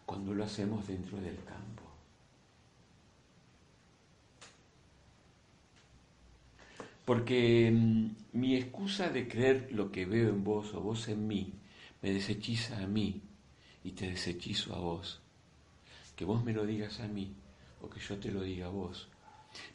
cuando 0.06 0.34
lo 0.34 0.44
hacemos 0.44 0.86
dentro 0.86 1.16
del 1.16 1.42
campo. 1.44 1.82
Porque 7.06 7.70
mm, 7.72 8.38
mi 8.38 8.54
excusa 8.54 9.08
de 9.08 9.26
creer 9.26 9.72
lo 9.72 9.90
que 9.90 10.04
veo 10.04 10.28
en 10.28 10.44
vos 10.44 10.74
o 10.74 10.82
vos 10.82 11.08
en 11.08 11.26
mí 11.26 11.54
me 12.04 12.12
desechiza 12.12 12.76
a 12.82 12.86
mí 12.86 13.18
y 13.82 13.92
te 13.92 14.10
desechizo 14.10 14.74
a 14.74 14.78
vos. 14.78 15.22
Que 16.14 16.26
vos 16.26 16.44
me 16.44 16.52
lo 16.52 16.66
digas 16.66 17.00
a 17.00 17.08
mí 17.08 17.32
o 17.80 17.88
que 17.88 17.98
yo 17.98 18.18
te 18.18 18.30
lo 18.30 18.42
diga 18.42 18.66
a 18.66 18.68
vos. 18.68 19.08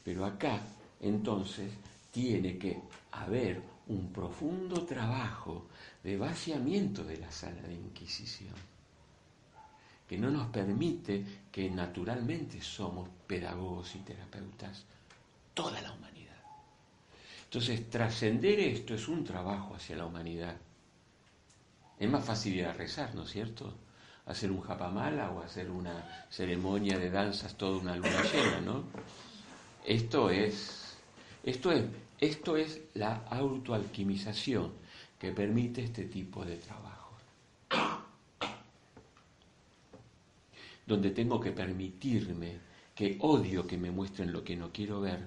Pero 0.04 0.24
acá, 0.24 0.62
entonces, 1.02 1.72
tiene 2.12 2.60
que 2.60 2.82
haber 3.14 3.60
un 3.88 4.14
profundo 4.14 4.86
trabajo 4.86 5.70
de 6.04 6.18
vaciamiento 6.18 7.04
de 7.04 7.18
la 7.18 7.32
sala 7.32 7.64
de 7.64 7.74
Inquisición, 7.74 8.54
que 10.08 10.20
no 10.20 10.30
nos 10.30 10.50
permite 10.52 11.26
que 11.52 11.72
naturalmente 11.72 12.62
somos 12.62 13.10
pedagogos 13.26 13.96
y 13.96 14.00
terapeutas, 14.02 14.86
toda 15.56 15.82
la 15.82 15.92
humanidad. 15.94 16.38
Entonces, 17.46 17.90
trascender 17.90 18.60
esto 18.60 18.94
es 18.94 19.08
un 19.08 19.24
trabajo 19.24 19.74
hacia 19.74 19.96
la 19.96 20.06
humanidad. 20.06 20.56
Es 22.00 22.10
más 22.10 22.24
fácil 22.24 22.56
ir 22.56 22.66
a 22.66 22.74
rezar, 22.74 23.14
¿no 23.14 23.24
es 23.24 23.30
cierto? 23.30 23.74
Hacer 24.26 24.52
un 24.52 24.62
japamala 24.62 25.32
o 25.32 25.42
hacer 25.42 25.70
una 25.70 26.26
ceremonia 26.30 26.98
de 26.98 27.12
danzas 27.12 27.56
toda 27.58 27.78
una 27.78 27.98
luna 27.98 28.24
llena, 28.24 28.62
¿no? 28.62 28.84
Esto 29.86 30.30
es, 30.30 30.98
esto 31.44 31.74
es, 31.74 31.84
esto 32.20 32.56
es 32.56 32.82
la 32.94 33.26
autoalquimización 33.30 34.72
que 35.20 35.34
permite 35.34 35.84
este 35.84 36.06
tipo 36.06 36.46
de 36.46 36.56
trabajo. 36.56 37.18
Donde 40.86 41.12
tengo 41.12 41.40
que 41.42 41.52
permitirme 41.52 42.60
que 42.96 43.18
odio 43.20 43.68
que 43.68 43.78
me 43.78 43.92
muestren 43.92 44.32
lo 44.32 44.44
que 44.44 44.56
no 44.56 44.72
quiero 44.72 45.02
ver. 45.02 45.20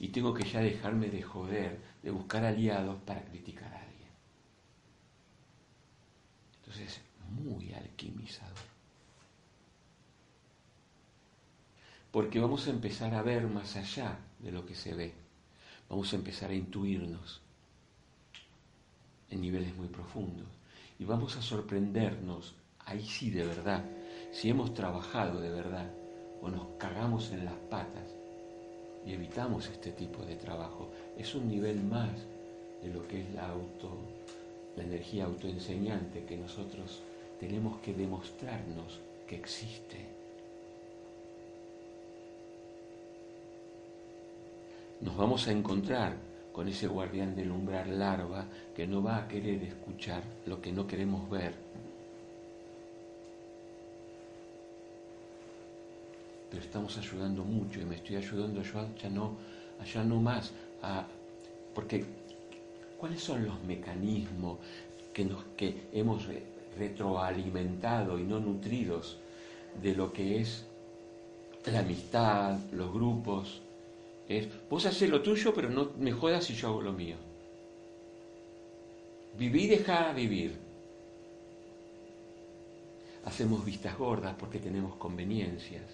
Y 0.00 0.08
tengo 0.08 0.34
que 0.34 0.44
ya 0.44 0.60
dejarme 0.60 1.08
de 1.08 1.22
joder, 1.22 1.80
de 2.02 2.10
buscar 2.10 2.44
aliados 2.44 3.00
para 3.02 3.24
criticar 3.24 3.72
a 3.72 3.83
alguien. 6.74 6.88
Entonces, 6.88 7.00
muy 7.30 7.72
alquimizador. 7.72 8.74
Porque 12.10 12.38
vamos 12.38 12.66
a 12.66 12.70
empezar 12.70 13.14
a 13.14 13.22
ver 13.22 13.46
más 13.48 13.76
allá 13.76 14.16
de 14.38 14.52
lo 14.52 14.64
que 14.64 14.74
se 14.74 14.94
ve. 14.94 15.12
Vamos 15.88 16.12
a 16.12 16.16
empezar 16.16 16.50
a 16.50 16.54
intuirnos 16.54 17.40
en 19.30 19.40
niveles 19.40 19.74
muy 19.74 19.88
profundos. 19.88 20.46
Y 20.98 21.04
vamos 21.04 21.36
a 21.36 21.42
sorprendernos, 21.42 22.54
ahí 22.84 23.04
sí 23.04 23.30
de 23.30 23.44
verdad, 23.44 23.84
si 24.32 24.48
hemos 24.48 24.74
trabajado 24.74 25.40
de 25.40 25.50
verdad 25.50 25.90
o 26.40 26.48
nos 26.48 26.76
cagamos 26.78 27.30
en 27.32 27.44
las 27.44 27.56
patas 27.68 28.14
y 29.04 29.12
evitamos 29.12 29.68
este 29.68 29.90
tipo 29.90 30.24
de 30.24 30.36
trabajo. 30.36 30.92
Es 31.18 31.34
un 31.34 31.48
nivel 31.48 31.82
más 31.82 32.12
de 32.80 32.90
lo 32.90 33.06
que 33.08 33.22
es 33.22 33.34
la 33.34 33.48
auto, 33.48 34.13
la 34.76 34.82
energía 34.82 35.24
autoenseñante 35.24 36.24
que 36.24 36.36
nosotros 36.36 37.02
tenemos 37.38 37.78
que 37.80 37.92
demostrarnos 37.92 39.00
que 39.26 39.36
existe. 39.36 40.14
Nos 45.00 45.16
vamos 45.16 45.46
a 45.48 45.52
encontrar 45.52 46.14
con 46.52 46.68
ese 46.68 46.86
guardián 46.86 47.34
del 47.34 47.50
umbral 47.50 47.98
larva 47.98 48.46
que 48.74 48.86
no 48.86 49.02
va 49.02 49.18
a 49.18 49.28
querer 49.28 49.62
escuchar 49.64 50.22
lo 50.46 50.60
que 50.60 50.72
no 50.72 50.86
queremos 50.86 51.28
ver. 51.28 51.52
Pero 56.48 56.62
estamos 56.62 56.96
ayudando 56.96 57.44
mucho 57.44 57.80
y 57.80 57.84
me 57.84 57.96
estoy 57.96 58.16
ayudando 58.16 58.62
yo 58.62 58.78
allá 58.78 59.10
no, 59.10 59.36
allá 59.80 60.04
no 60.04 60.20
más. 60.20 60.52
A, 60.80 61.04
porque, 61.74 62.04
¿cuáles 63.04 63.22
son 63.22 63.44
los 63.44 63.62
mecanismos 63.64 64.60
que, 65.12 65.26
nos, 65.26 65.44
que 65.58 65.88
hemos 65.92 66.26
retroalimentado 66.78 68.18
y 68.18 68.22
no 68.22 68.40
nutridos 68.40 69.18
de 69.82 69.94
lo 69.94 70.10
que 70.10 70.40
es 70.40 70.64
la 71.66 71.80
amistad, 71.80 72.58
los 72.72 72.90
grupos, 72.90 73.60
es, 74.26 74.48
vos 74.70 74.86
haces 74.86 75.10
lo 75.10 75.20
tuyo, 75.20 75.52
pero 75.52 75.68
no 75.68 75.90
me 75.98 76.12
jodas 76.12 76.46
si 76.46 76.54
yo 76.54 76.68
hago 76.68 76.80
lo 76.80 76.94
mío. 76.94 77.16
Viví 79.36 79.64
y 79.64 79.66
deja 79.66 80.10
vivir. 80.14 80.56
Hacemos 83.26 83.66
vistas 83.66 83.98
gordas 83.98 84.34
porque 84.40 84.60
tenemos 84.60 84.96
conveniencias. 84.96 85.84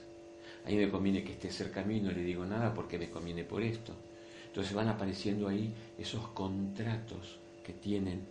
A 0.64 0.68
mí 0.68 0.76
me 0.76 0.88
conviene 0.88 1.24
que 1.24 1.32
esté 1.32 1.50
cerca 1.50 1.80
a 1.80 1.84
mí, 1.84 1.98
no 1.98 2.12
le 2.12 2.22
digo 2.22 2.44
nada 2.44 2.72
porque 2.72 3.00
me 3.00 3.10
conviene 3.10 3.42
por 3.42 3.64
esto. 3.64 3.96
Entonces 4.50 4.74
van 4.74 4.88
apareciendo 4.88 5.46
ahí 5.46 5.72
esos 5.96 6.26
contratos 6.30 7.38
que 7.64 7.72
tienen 7.72 8.26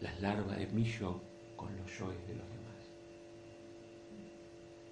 las 0.00 0.20
larvas 0.20 0.58
de 0.58 0.68
mi 0.68 0.84
yo 0.84 1.20
con 1.56 1.76
los 1.76 1.86
yoes 1.98 2.16
de 2.28 2.34
los 2.36 2.48
demás. 2.48 2.56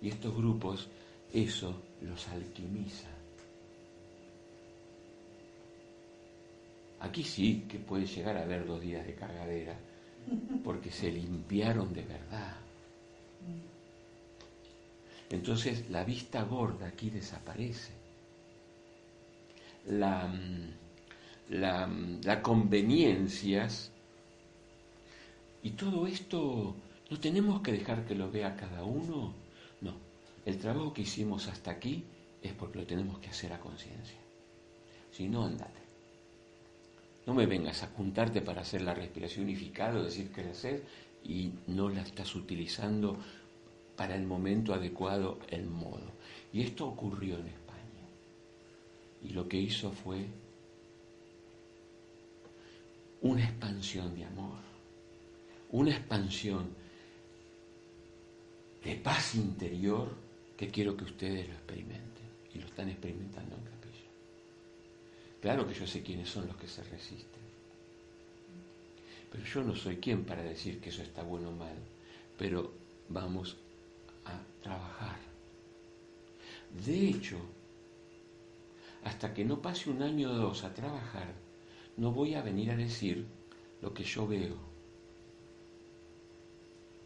Y 0.02 0.08
estos 0.08 0.34
grupos, 0.34 0.88
eso 1.32 1.80
los 2.02 2.26
alquimiza. 2.26 3.08
Aquí 6.98 7.22
sí 7.22 7.66
que 7.68 7.78
puede 7.78 8.06
llegar 8.06 8.36
a 8.36 8.42
haber 8.42 8.66
dos 8.66 8.80
días 8.80 9.06
de 9.06 9.14
cagadera, 9.14 9.78
porque 10.64 10.90
se 10.90 11.12
limpiaron 11.12 11.92
de 11.94 12.02
verdad. 12.02 12.56
Entonces 15.30 15.88
la 15.88 16.02
vista 16.02 16.42
gorda 16.42 16.88
aquí 16.88 17.10
desaparece. 17.10 18.03
La, 19.86 20.32
la, 21.48 22.42
conveniencias 22.42 23.90
y 25.62 25.70
todo 25.70 26.06
esto 26.06 26.74
no 27.10 27.20
tenemos 27.20 27.60
que 27.60 27.72
dejar 27.72 28.04
que 28.06 28.14
lo 28.14 28.30
vea 28.30 28.56
cada 28.56 28.84
uno. 28.84 29.34
No, 29.80 29.94
el 30.46 30.58
trabajo 30.58 30.92
que 30.92 31.02
hicimos 31.02 31.48
hasta 31.48 31.70
aquí 31.70 32.04
es 32.42 32.52
porque 32.52 32.78
lo 32.78 32.86
tenemos 32.86 33.18
que 33.18 33.28
hacer 33.28 33.52
a 33.52 33.60
conciencia. 33.60 34.18
Si 35.10 35.28
no, 35.28 35.44
andate. 35.44 35.84
No 37.26 37.32
me 37.32 37.46
vengas 37.46 37.82
a 37.82 37.88
juntarte 37.88 38.42
para 38.42 38.60
hacer 38.60 38.82
la 38.82 38.94
respiración 38.94 39.44
unificada 39.44 39.98
o 39.98 40.04
decir 40.04 40.30
que 40.30 40.44
la 40.44 40.50
haces 40.50 40.82
y 41.24 41.52
no 41.66 41.88
la 41.88 42.02
estás 42.02 42.34
utilizando 42.34 43.16
para 43.96 44.14
el 44.14 44.26
momento 44.26 44.74
adecuado, 44.74 45.38
el 45.48 45.66
modo. 45.66 46.12
Y 46.52 46.62
esto 46.62 46.86
ocurrió 46.86 47.38
en 47.38 47.46
España. 47.46 47.63
Y 49.24 49.30
lo 49.30 49.48
que 49.48 49.58
hizo 49.58 49.90
fue 49.90 50.26
una 53.22 53.44
expansión 53.44 54.14
de 54.14 54.24
amor, 54.24 54.58
una 55.70 55.90
expansión 55.90 56.68
de 58.84 58.96
paz 58.96 59.34
interior 59.34 60.08
que 60.56 60.68
quiero 60.68 60.96
que 60.96 61.04
ustedes 61.04 61.48
lo 61.48 61.54
experimenten. 61.54 62.24
Y 62.54 62.58
lo 62.58 62.66
están 62.66 62.88
experimentando 62.88 63.56
en 63.56 63.74
Claro 65.44 65.68
que 65.68 65.74
yo 65.74 65.86
sé 65.86 66.02
quiénes 66.02 66.30
son 66.30 66.46
los 66.46 66.56
que 66.56 66.66
se 66.66 66.82
resisten. 66.84 67.44
Pero 69.30 69.44
yo 69.44 69.62
no 69.62 69.76
soy 69.76 69.98
quien 69.98 70.24
para 70.24 70.42
decir 70.42 70.80
que 70.80 70.88
eso 70.88 71.02
está 71.02 71.22
bueno 71.22 71.50
o 71.50 71.52
mal. 71.52 71.76
Pero 72.38 72.72
vamos 73.10 73.54
a 74.24 74.40
trabajar. 74.62 75.18
De 76.86 77.08
hecho, 77.10 77.36
hasta 79.04 79.34
que 79.34 79.44
no 79.44 79.60
pase 79.60 79.90
un 79.90 80.02
año 80.02 80.30
o 80.30 80.34
dos 80.34 80.64
a 80.64 80.72
trabajar, 80.72 81.34
no 81.96 82.10
voy 82.10 82.34
a 82.34 82.42
venir 82.42 82.70
a 82.70 82.76
decir 82.76 83.26
lo 83.82 83.92
que 83.92 84.02
yo 84.02 84.26
veo. 84.26 84.56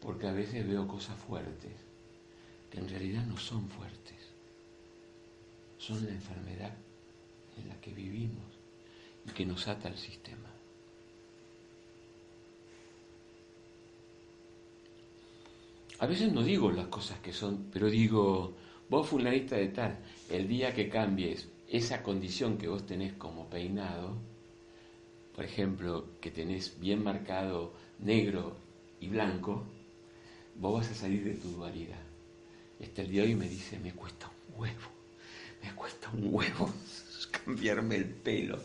Porque 0.01 0.27
a 0.27 0.31
veces 0.31 0.65
veo 0.65 0.87
cosas 0.87 1.17
fuertes, 1.17 1.73
que 2.71 2.79
en 2.79 2.87
realidad 2.87 3.25
no 3.25 3.37
son 3.37 3.69
fuertes. 3.69 4.15
Son 5.77 6.03
la 6.05 6.11
enfermedad 6.11 6.73
en 7.57 7.67
la 7.67 7.79
que 7.81 7.91
vivimos 7.91 8.47
y 9.27 9.31
que 9.31 9.45
nos 9.45 9.67
ata 9.67 9.89
al 9.89 9.97
sistema. 9.97 10.49
A 15.99 16.05
veces 16.07 16.31
no 16.31 16.43
digo 16.43 16.71
las 16.71 16.87
cosas 16.87 17.19
que 17.19 17.33
son, 17.33 17.69
pero 17.73 17.89
digo, 17.89 18.53
vos 18.89 19.05
fulanita 19.05 19.57
de 19.57 19.67
tal, 19.67 19.99
el 20.29 20.47
día 20.47 20.73
que 20.73 20.87
cambies 20.87 21.49
esa 21.69 22.01
condición 22.01 22.57
que 22.57 22.67
vos 22.67 22.85
tenés 22.85 23.13
como 23.13 23.49
peinado, 23.49 24.17
por 25.35 25.45
ejemplo, 25.45 26.07
que 26.19 26.31
tenés 26.31 26.79
bien 26.79 27.03
marcado 27.03 27.73
negro 27.99 28.57
y 28.99 29.07
blanco, 29.07 29.63
vos 30.55 30.81
vas 30.81 30.91
a 30.91 30.95
salir 30.95 31.23
de 31.23 31.35
tu 31.35 31.49
dualidad. 31.49 32.01
Este 32.79 33.03
el 33.03 33.11
día 33.11 33.21
de 33.21 33.29
hoy 33.29 33.35
me 33.35 33.47
dice, 33.47 33.77
me 33.79 33.93
cuesta 33.93 34.27
un 34.27 34.61
huevo, 34.61 34.89
me 35.61 35.73
cuesta 35.75 36.09
un 36.09 36.33
huevo 36.33 36.73
cambiarme 37.45 37.97
el 37.97 38.05
pelo. 38.05 38.59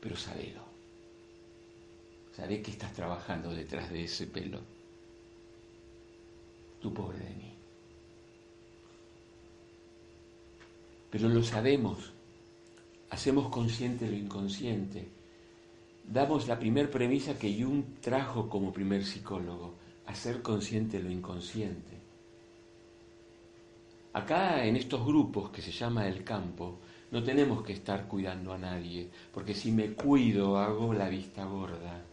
Pero 0.00 0.16
sabelo. 0.16 0.62
¿Sabés 2.36 2.62
que 2.62 2.70
estás 2.70 2.92
trabajando 2.92 3.52
detrás 3.54 3.90
de 3.90 4.04
ese 4.04 4.26
pelo? 4.26 4.60
Tu 6.80 6.92
pobre 6.92 7.18
de 7.18 7.34
mí. 7.34 7.49
Pero 11.10 11.28
lo 11.28 11.42
sabemos, 11.42 12.12
hacemos 13.10 13.48
consciente 13.48 14.08
lo 14.08 14.16
inconsciente. 14.16 15.08
Damos 16.04 16.46
la 16.46 16.58
primer 16.58 16.90
premisa 16.90 17.38
que 17.38 17.52
Jung 17.60 17.82
trajo 18.00 18.48
como 18.48 18.72
primer 18.72 19.04
psicólogo, 19.04 19.74
hacer 20.06 20.40
consciente 20.40 21.00
lo 21.00 21.10
inconsciente. 21.10 21.98
Acá 24.12 24.64
en 24.64 24.76
estos 24.76 25.04
grupos 25.04 25.50
que 25.50 25.62
se 25.62 25.72
llama 25.72 26.06
el 26.08 26.24
campo, 26.24 26.78
no 27.10 27.22
tenemos 27.22 27.62
que 27.62 27.72
estar 27.72 28.06
cuidando 28.06 28.52
a 28.52 28.58
nadie, 28.58 29.08
porque 29.32 29.54
si 29.54 29.72
me 29.72 29.92
cuido 29.92 30.58
hago 30.58 30.94
la 30.94 31.08
vista 31.08 31.44
gorda. 31.44 32.04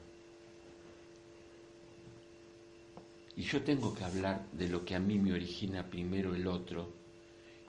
Y 3.35 3.43
yo 3.43 3.61
tengo 3.61 3.93
que 3.93 4.03
hablar 4.03 4.47
de 4.51 4.67
lo 4.67 4.83
que 4.83 4.95
a 4.95 4.99
mí 4.99 5.19
me 5.19 5.33
origina 5.33 5.87
primero 5.87 6.33
el 6.33 6.47
otro 6.47 6.96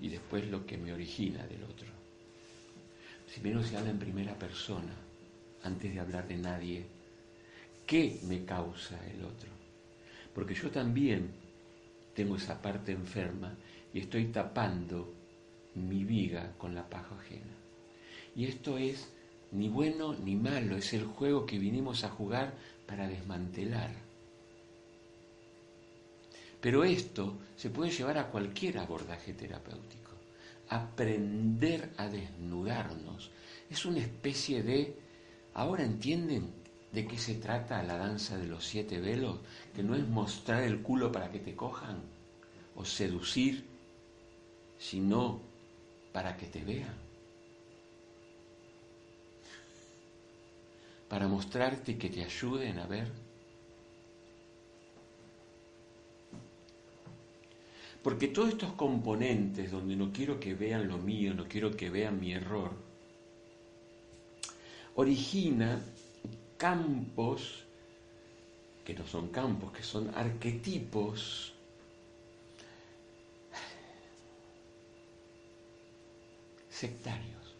y 0.00 0.08
después 0.08 0.48
lo 0.48 0.64
que 0.64 0.78
me 0.78 0.92
origina 0.92 1.46
del 1.46 1.64
otro. 1.64 1.88
Primero 3.32 3.62
se 3.62 3.76
habla 3.76 3.90
en 3.90 3.98
primera 3.98 4.34
persona, 4.34 4.94
antes 5.62 5.94
de 5.94 6.00
hablar 6.00 6.26
de 6.26 6.36
nadie. 6.36 6.84
¿Qué 7.86 8.18
me 8.24 8.44
causa 8.44 8.98
el 9.06 9.24
otro? 9.24 9.50
Porque 10.34 10.54
yo 10.54 10.70
también 10.70 11.30
tengo 12.14 12.36
esa 12.36 12.60
parte 12.60 12.92
enferma 12.92 13.54
y 13.92 14.00
estoy 14.00 14.26
tapando 14.26 15.14
mi 15.74 16.04
viga 16.04 16.52
con 16.58 16.74
la 16.74 16.88
paja 16.88 17.14
ajena. 17.16 17.54
Y 18.34 18.46
esto 18.46 18.76
es 18.76 19.08
ni 19.52 19.68
bueno 19.68 20.14
ni 20.14 20.34
malo, 20.34 20.76
es 20.76 20.92
el 20.94 21.04
juego 21.04 21.46
que 21.46 21.58
vinimos 21.58 22.04
a 22.04 22.10
jugar 22.10 22.54
para 22.86 23.06
desmantelar. 23.06 24.07
Pero 26.60 26.84
esto 26.84 27.38
se 27.56 27.70
puede 27.70 27.90
llevar 27.90 28.18
a 28.18 28.30
cualquier 28.30 28.78
abordaje 28.78 29.32
terapéutico. 29.32 30.12
Aprender 30.68 31.90
a 31.96 32.08
desnudarnos 32.08 33.30
es 33.70 33.84
una 33.84 34.00
especie 34.00 34.62
de... 34.62 34.96
¿Ahora 35.54 35.84
entienden 35.84 36.52
de 36.92 37.06
qué 37.06 37.18
se 37.18 37.34
trata 37.34 37.82
la 37.82 37.96
danza 37.96 38.36
de 38.36 38.46
los 38.46 38.64
siete 38.64 39.00
velos? 39.00 39.38
Que 39.74 39.82
no 39.82 39.94
es 39.94 40.06
mostrar 40.06 40.62
el 40.62 40.82
culo 40.82 41.10
para 41.12 41.30
que 41.30 41.38
te 41.38 41.54
cojan 41.54 42.02
o 42.74 42.84
seducir, 42.84 43.64
sino 44.78 45.40
para 46.12 46.36
que 46.36 46.46
te 46.46 46.64
vean. 46.64 46.94
Para 51.08 51.26
mostrarte 51.28 51.96
que 51.96 52.10
te 52.10 52.24
ayuden 52.24 52.78
a 52.78 52.86
ver. 52.86 53.27
Porque 58.02 58.28
todos 58.28 58.50
estos 58.50 58.72
componentes 58.72 59.70
donde 59.70 59.96
no 59.96 60.12
quiero 60.12 60.38
que 60.38 60.54
vean 60.54 60.88
lo 60.88 60.98
mío, 60.98 61.34
no 61.34 61.46
quiero 61.48 61.76
que 61.76 61.90
vean 61.90 62.20
mi 62.20 62.32
error, 62.32 62.70
origina 64.94 65.80
campos 66.56 67.64
que 68.84 68.94
no 68.94 69.06
son 69.06 69.28
campos, 69.28 69.70
que 69.72 69.82
son 69.82 70.10
arquetipos 70.14 71.52
sectarios. 76.70 77.54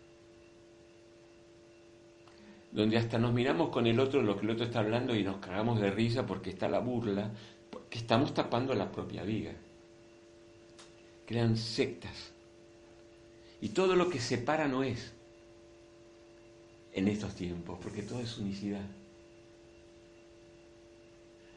Donde 2.72 2.96
hasta 2.96 3.18
nos 3.18 3.34
miramos 3.34 3.68
con 3.68 3.86
el 3.86 4.00
otro 4.00 4.22
lo 4.22 4.36
que 4.38 4.46
el 4.46 4.50
otro 4.52 4.64
está 4.64 4.78
hablando 4.80 5.14
y 5.14 5.22
nos 5.22 5.36
cagamos 5.36 5.80
de 5.80 5.90
risa 5.90 6.24
porque 6.24 6.48
está 6.48 6.66
la 6.66 6.78
burla, 6.78 7.30
porque 7.70 7.98
estamos 7.98 8.32
tapando 8.32 8.72
la 8.74 8.90
propia 8.90 9.22
viga. 9.22 9.52
Crean 11.28 11.58
sectas. 11.58 12.32
Y 13.60 13.68
todo 13.68 13.94
lo 13.94 14.08
que 14.08 14.18
separa 14.18 14.66
no 14.66 14.82
es 14.82 15.12
en 16.94 17.06
estos 17.06 17.34
tiempos, 17.34 17.78
porque 17.82 18.00
todo 18.02 18.20
es 18.20 18.38
unicidad. 18.38 18.86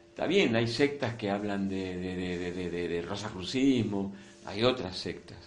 Está 0.09 0.27
bien, 0.27 0.53
hay 0.57 0.67
sectas 0.67 1.15
que 1.15 1.31
hablan 1.31 1.69
de, 1.69 1.97
de, 1.97 2.69
de, 2.89 3.01
rosacrucismo, 3.01 4.13
hay 4.45 4.63
otras 4.63 4.97
sectas 4.97 5.37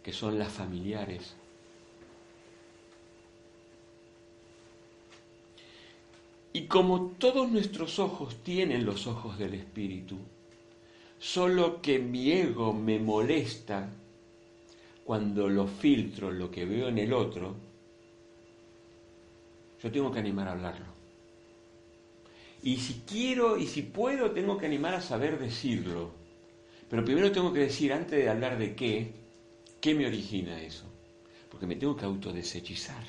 que 0.00 0.12
son 0.12 0.38
las 0.38 0.52
familiares, 0.52 1.34
Y 6.52 6.66
como 6.66 7.12
todos 7.18 7.50
nuestros 7.50 7.98
ojos 7.98 8.36
tienen 8.42 8.84
los 8.84 9.06
ojos 9.06 9.38
del 9.38 9.54
Espíritu, 9.54 10.18
solo 11.22 11.80
que 11.80 12.00
mi 12.00 12.32
ego 12.32 12.72
me 12.72 12.98
molesta 12.98 13.88
cuando 15.04 15.48
lo 15.48 15.68
filtro, 15.68 16.32
lo 16.32 16.50
que 16.50 16.64
veo 16.64 16.88
en 16.88 16.98
el 16.98 17.12
otro, 17.12 17.54
yo 19.80 19.92
tengo 19.92 20.10
que 20.10 20.18
animar 20.18 20.48
a 20.48 20.52
hablarlo. 20.52 20.86
Y 22.64 22.76
si 22.76 23.02
quiero 23.06 23.56
y 23.56 23.68
si 23.68 23.82
puedo, 23.82 24.32
tengo 24.32 24.58
que 24.58 24.66
animar 24.66 24.94
a 24.94 25.00
saber 25.00 25.38
decirlo. 25.38 26.10
Pero 26.90 27.04
primero 27.04 27.30
tengo 27.30 27.52
que 27.52 27.60
decir, 27.60 27.92
antes 27.92 28.18
de 28.18 28.28
hablar 28.28 28.58
de 28.58 28.74
qué, 28.74 29.12
qué 29.80 29.94
me 29.94 30.06
origina 30.06 30.60
eso. 30.60 30.84
Porque 31.48 31.66
me 31.66 31.76
tengo 31.76 31.96
que 31.96 32.04
autodesechizar. 32.04 33.04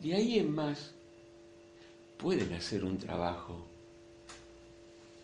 De 0.00 0.14
ahí 0.14 0.38
en 0.38 0.54
más, 0.54 0.92
pueden 2.18 2.52
hacer 2.52 2.84
un 2.84 2.98
trabajo 2.98 3.73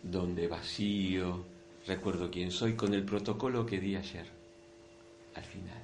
donde 0.03 0.47
vacío, 0.47 1.45
recuerdo 1.85 2.29
quién 2.31 2.51
soy, 2.51 2.75
con 2.75 2.93
el 2.93 3.03
protocolo 3.03 3.65
que 3.65 3.79
di 3.79 3.95
ayer, 3.95 4.25
al 5.35 5.43
final. 5.43 5.81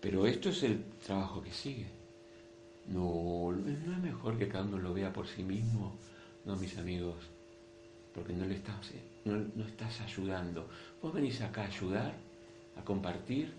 Pero 0.00 0.26
esto 0.26 0.50
es 0.50 0.62
el 0.62 0.84
trabajo 1.04 1.42
que 1.42 1.52
sigue. 1.52 1.86
No, 2.86 3.52
no 3.52 3.92
es 3.92 3.98
mejor 3.98 4.38
que 4.38 4.48
cada 4.48 4.64
uno 4.64 4.78
lo 4.78 4.94
vea 4.94 5.12
por 5.12 5.26
sí 5.26 5.42
mismo, 5.42 5.94
no 6.44 6.56
mis 6.56 6.76
amigos, 6.78 7.16
porque 8.14 8.32
no 8.32 8.46
le 8.46 8.54
estás, 8.54 8.92
no, 9.24 9.36
no 9.54 9.66
estás 9.66 10.00
ayudando. 10.00 10.68
Vos 11.02 11.12
venís 11.12 11.40
acá 11.42 11.62
a 11.62 11.66
ayudar, 11.66 12.14
a 12.76 12.84
compartir, 12.84 13.52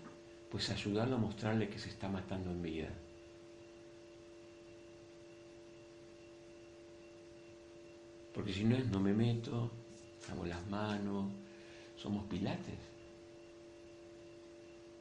pues 0.50 0.70
ayudarlo 0.70 1.16
a 1.16 1.18
mostrarle 1.20 1.68
que 1.68 1.78
se 1.78 1.90
está 1.90 2.08
matando 2.08 2.50
en 2.50 2.62
vida. 2.62 2.88
Porque 8.40 8.54
si 8.54 8.64
no 8.64 8.74
es 8.74 8.86
no 8.86 8.98
me 8.98 9.12
meto, 9.12 9.70
hago 10.30 10.46
las 10.46 10.66
manos, 10.68 11.26
somos 11.94 12.24
pilates. 12.24 12.78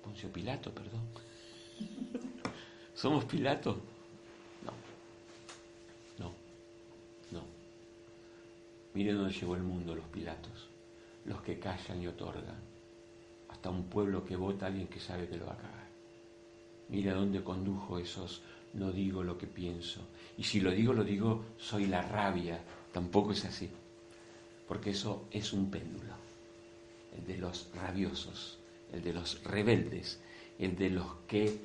Poncio 0.03 0.29
Pilato, 0.29 0.73
perdón. 0.73 0.99
¿Somos 2.93 3.23
Pilato? 3.23 3.79
No. 4.65 4.73
No. 6.21 6.33
No. 7.31 7.45
Miren 8.93 9.15
dónde 9.15 9.33
llegó 9.33 9.55
el 9.55 9.63
mundo 9.63 9.95
los 9.95 10.07
Pilatos, 10.07 10.67
los 11.23 11.41
que 11.41 11.57
callan 11.59 12.01
y 12.01 12.07
otorgan 12.07 12.59
hasta 13.47 13.69
un 13.69 13.85
pueblo 13.85 14.25
que 14.25 14.35
vota 14.35 14.65
a 14.65 14.67
alguien 14.67 14.89
que 14.89 14.99
sabe 14.99 15.29
que 15.29 15.37
lo 15.37 15.45
va 15.45 15.53
a 15.53 15.57
cagar. 15.57 15.87
Mira 16.89 17.13
dónde 17.13 17.41
condujo 17.41 17.99
esos 17.99 18.41
no 18.73 18.91
digo 18.91 19.23
lo 19.23 19.37
que 19.37 19.47
pienso. 19.47 20.01
Y 20.37 20.43
si 20.43 20.59
lo 20.59 20.71
digo, 20.71 20.93
lo 20.93 21.03
digo, 21.03 21.45
soy 21.57 21.87
la 21.87 22.01
rabia. 22.01 22.61
Tampoco 22.93 23.31
es 23.31 23.45
así. 23.45 23.69
Porque 24.67 24.91
eso 24.91 25.25
es 25.31 25.53
un 25.53 25.71
péndulo. 25.71 26.13
El 27.17 27.25
de 27.25 27.37
los 27.37 27.69
rabiosos, 27.73 28.59
el 28.93 29.01
de 29.01 29.13
los 29.13 29.43
rebeldes, 29.43 30.19
el 30.59 30.75
de 30.75 30.89
los 30.89 31.07
que, 31.27 31.57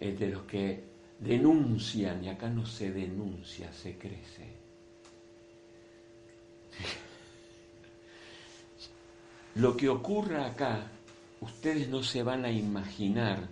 el 0.00 0.18
de 0.18 0.28
los 0.28 0.42
que 0.42 0.82
denuncian, 1.20 2.24
y 2.24 2.28
acá 2.28 2.48
no 2.48 2.66
se 2.66 2.90
denuncia, 2.92 3.72
se 3.72 3.96
crece. 3.96 4.48
Lo 9.56 9.76
que 9.76 9.88
ocurra 9.88 10.46
acá 10.46 10.90
ustedes 11.40 11.88
no 11.88 12.02
se 12.02 12.22
van 12.22 12.44
a 12.44 12.50
imaginar 12.50 13.48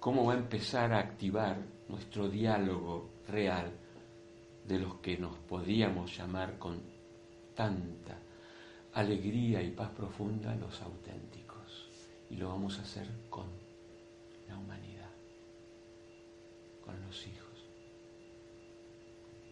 cómo 0.00 0.26
va 0.26 0.34
a 0.34 0.38
empezar 0.38 0.92
a 0.92 0.98
activar 0.98 1.56
nuestro 1.88 2.28
diálogo 2.28 3.10
real 3.28 3.70
de 4.66 4.78
los 4.78 4.96
que 4.96 5.18
nos 5.18 5.36
podíamos 5.36 6.16
llamar 6.16 6.58
con 6.58 6.80
tanta 7.54 8.18
alegría 8.92 9.62
y 9.62 9.70
paz 9.70 9.90
profunda 9.90 10.54
los 10.56 10.80
auténticos. 10.82 11.88
Y 12.30 12.36
lo 12.36 12.48
vamos 12.48 12.78
a 12.78 12.82
hacer 12.82 13.06
con 13.30 13.46
la 14.48 14.56
humanidad, 14.56 15.10
con 16.84 17.00
los 17.06 17.26
hijos, 17.26 17.66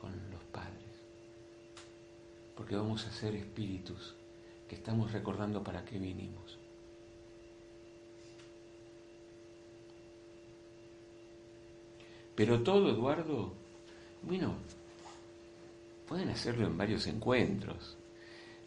con 0.00 0.12
los 0.30 0.42
padres. 0.44 1.02
Porque 2.56 2.76
vamos 2.76 3.06
a 3.06 3.12
ser 3.12 3.34
espíritus 3.34 4.14
que 4.68 4.76
estamos 4.76 5.12
recordando 5.12 5.62
para 5.62 5.84
qué 5.84 5.98
vinimos 5.98 6.58
Pero 12.34 12.62
todo, 12.62 12.90
Eduardo, 12.90 13.52
bueno, 14.22 14.54
pueden 16.12 16.28
hacerlo 16.28 16.66
en 16.66 16.76
varios 16.76 17.06
encuentros, 17.06 17.96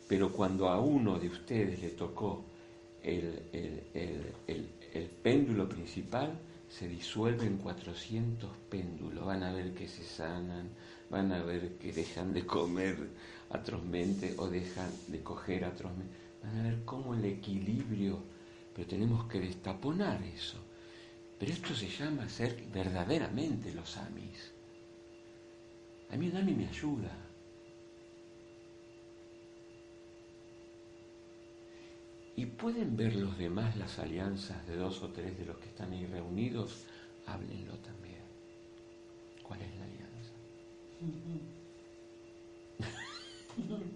pero 0.08 0.32
cuando 0.32 0.68
a 0.68 0.80
uno 0.80 1.20
de 1.20 1.28
ustedes 1.28 1.80
le 1.80 1.90
tocó 1.90 2.44
el, 3.04 3.40
el 3.94 5.10
péndulo 5.22 5.70
principal, 5.70 6.40
se 6.68 6.88
disuelve 6.88 7.46
en 7.46 7.58
400 7.58 8.50
péndulos. 8.68 9.24
Van 9.24 9.44
a 9.44 9.54
ver 9.54 9.76
que 9.76 9.88
se 9.88 10.04
sanan, 10.04 10.70
van 11.12 11.32
a 11.34 11.44
ver 11.44 11.74
que 11.74 11.94
dejan 11.94 12.34
de 12.34 12.48
comer 12.48 12.98
atrozmente 13.52 14.34
o 14.40 14.50
dejan 14.50 14.90
de 15.10 15.22
coger 15.22 15.66
atrozmente. 15.66 16.16
Van 16.42 16.58
a 16.58 16.64
ver 16.64 16.84
cómo 16.84 17.14
el 17.14 17.26
equilibrio, 17.26 18.24
pero 18.74 18.88
tenemos 18.88 19.26
que 19.26 19.40
destaponar 19.40 20.24
eso. 20.24 20.58
Pero 21.38 21.52
esto 21.52 21.76
se 21.76 21.90
llama 21.90 22.28
ser 22.28 22.64
verdaderamente 22.74 23.72
los 23.72 23.98
amis. 23.98 24.52
A 26.10 26.18
mí 26.18 26.28
un 26.28 26.38
ami 26.38 26.56
me 26.56 26.68
ayuda. 26.68 27.25
Y 32.38 32.46
pueden 32.46 32.98
ver 32.98 33.16
los 33.16 33.38
demás 33.38 33.76
las 33.78 33.98
alianzas 34.00 34.66
de 34.68 34.76
dos 34.76 35.02
o 35.02 35.10
tres 35.10 35.38
de 35.38 35.46
los 35.46 35.58
que 35.58 35.70
están 35.70 35.92
ahí 35.94 36.06
reunidos, 36.06 36.84
háblenlo 37.26 37.74
también. 37.76 38.20
¿Cuál 39.42 39.62
es 39.62 39.70
la 39.78 39.86
alianza? 39.86 40.32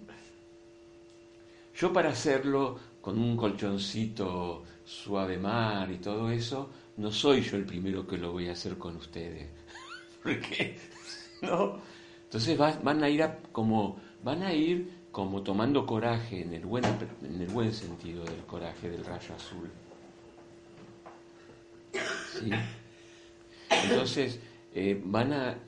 Yo 1.76 1.92
para 1.92 2.10
hacerlo 2.10 2.78
con 3.00 3.18
un 3.18 3.36
colchoncito 3.36 4.64
suave 4.84 5.38
mar 5.38 5.90
y 5.90 5.96
todo 5.96 6.30
eso, 6.30 6.70
no 6.98 7.10
soy 7.10 7.40
yo 7.40 7.56
el 7.56 7.64
primero 7.64 8.06
que 8.06 8.18
lo 8.18 8.32
voy 8.32 8.48
a 8.48 8.52
hacer 8.52 8.76
con 8.76 8.96
ustedes. 8.96 9.48
Porque, 10.22 10.78
¿no? 11.42 11.80
Entonces 12.24 12.58
van 12.58 13.02
a 13.02 13.08
ir 13.08 13.26
como, 13.50 13.98
van 14.22 14.42
a 14.42 14.52
ir 14.52 14.99
como 15.10 15.42
tomando 15.42 15.84
coraje 15.86 16.42
en 16.42 16.54
el 16.54 16.64
buen, 16.64 16.84
en 16.84 17.40
el 17.40 17.48
buen 17.48 17.72
sentido 17.72 18.24
del 18.24 18.44
coraje 18.46 18.88
del 18.88 19.04
rayo 19.04 19.34
azul. 19.34 19.70
¿Sí? 22.38 22.50
Entonces 23.70 24.38
eh, 24.72 25.00
van, 25.04 25.32
a, 25.32 25.58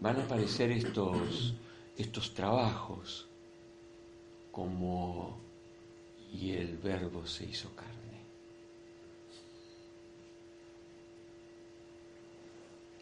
van 0.00 0.16
a 0.16 0.24
aparecer 0.24 0.70
estos, 0.70 1.54
estos 1.96 2.34
trabajos 2.34 3.26
como 4.52 5.40
y 6.32 6.52
el 6.52 6.76
verbo 6.76 7.26
se 7.26 7.44
hizo 7.44 7.74
carne. 7.74 7.94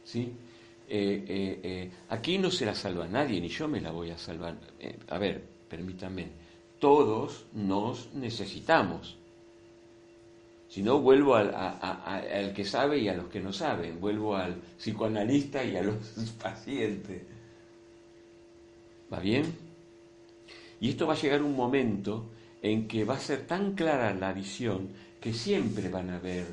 ¿Sí? 0.04 0.32
Eh, 0.86 1.24
eh, 1.64 1.90
aquí 2.10 2.38
no 2.38 2.50
se 2.50 2.66
la 2.66 2.74
salva 2.74 3.08
nadie, 3.08 3.40
ni 3.40 3.48
yo 3.48 3.66
me 3.66 3.80
la 3.80 3.90
voy 3.90 4.10
a 4.10 4.18
salvar. 4.18 4.56
a 5.08 5.18
ver, 5.18 5.53
permítanme, 5.74 6.28
todos 6.78 7.46
nos 7.52 8.14
necesitamos. 8.14 9.16
Si 10.68 10.84
no, 10.84 11.00
vuelvo 11.00 11.34
al, 11.34 11.52
al, 11.52 12.52
que 12.54 12.64
sabe 12.64 12.98
y 12.98 13.08
a 13.08 13.14
los 13.14 13.26
que 13.26 13.40
no 13.40 13.52
saben, 13.52 14.00
vuelvo 14.00 14.36
al 14.36 14.54
psicoanalista 14.78 15.64
y 15.64 15.76
a 15.76 15.82
los 15.82 15.96
pacientes. 16.42 17.22
¿Va 19.12 19.18
bien? 19.18 19.52
Y 20.80 20.90
esto 20.90 21.08
va 21.08 21.14
a 21.14 21.20
llegar 21.20 21.42
un 21.42 21.56
momento 21.56 22.26
en 22.62 22.86
que 22.86 23.04
va 23.04 23.14
a 23.14 23.18
ser 23.18 23.48
tan 23.48 23.74
clara 23.74 24.14
la 24.14 24.32
visión 24.32 24.90
que 25.20 25.32
siempre 25.32 25.88
van 25.88 26.10
a 26.10 26.20
ver 26.20 26.46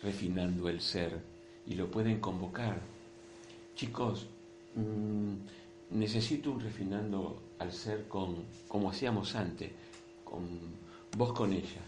refinando 0.00 0.68
el 0.68 0.80
ser 0.80 1.18
y 1.66 1.74
lo 1.74 1.90
pueden 1.90 2.20
convocar. 2.20 2.78
Chicos, 3.74 4.28
mmm, 4.76 5.34
necesito 5.90 6.50
un 6.50 6.60
refinando 6.60 7.42
al 7.58 7.72
ser 7.72 8.06
con, 8.08 8.44
como 8.68 8.90
hacíamos 8.90 9.34
antes, 9.34 9.70
con 10.24 10.46
vos 11.16 11.32
con 11.32 11.52
ella. 11.52 11.82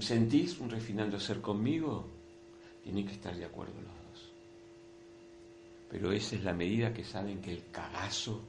¿Sentís 0.00 0.58
un 0.60 0.70
refinando 0.70 1.20
ser 1.20 1.40
conmigo? 1.40 2.06
Tienen 2.82 3.06
que 3.06 3.12
estar 3.12 3.36
de 3.36 3.44
acuerdo 3.44 3.74
los 3.74 3.84
dos. 3.84 4.32
Pero 5.90 6.12
esa 6.12 6.36
es 6.36 6.44
la 6.44 6.54
medida 6.54 6.92
que 6.92 7.04
saben 7.04 7.40
que 7.40 7.52
el 7.52 7.70
cagazo 7.70 8.40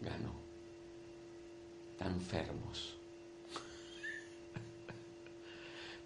ganó. 0.00 0.32
Tan 1.98 2.14
enfermos. 2.14 3.01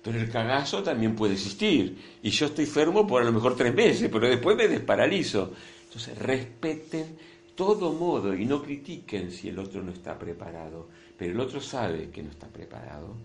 Pero 0.07 0.21
el 0.21 0.31
cagazo 0.31 0.85
también 0.85 1.17
puede 1.17 1.33
existir. 1.33 1.99
Y 2.23 2.31
yo 2.31 2.47
estoy 2.47 2.65
enfermo 2.65 3.05
por 3.05 3.23
a 3.23 3.25
lo 3.25 3.33
mejor 3.33 3.57
tres 3.57 3.75
meses, 3.75 4.09
pero 4.09 4.29
después 4.29 4.57
me 4.57 4.69
desparalizo. 4.69 5.53
Entonces, 5.83 6.17
respeten 6.17 7.19
todo 7.57 7.93
modo 7.93 8.33
y 8.33 8.45
no 8.45 8.63
critiquen 8.63 9.33
si 9.33 9.49
el 9.49 9.59
otro 9.59 9.83
no 9.83 9.91
está 9.91 10.17
preparado. 10.17 10.89
Pero 11.19 11.33
el 11.33 11.41
otro 11.41 11.61
sabe 11.61 12.09
que 12.11 12.23
no 12.23 12.31
está 12.31 12.47
preparado. 12.47 13.17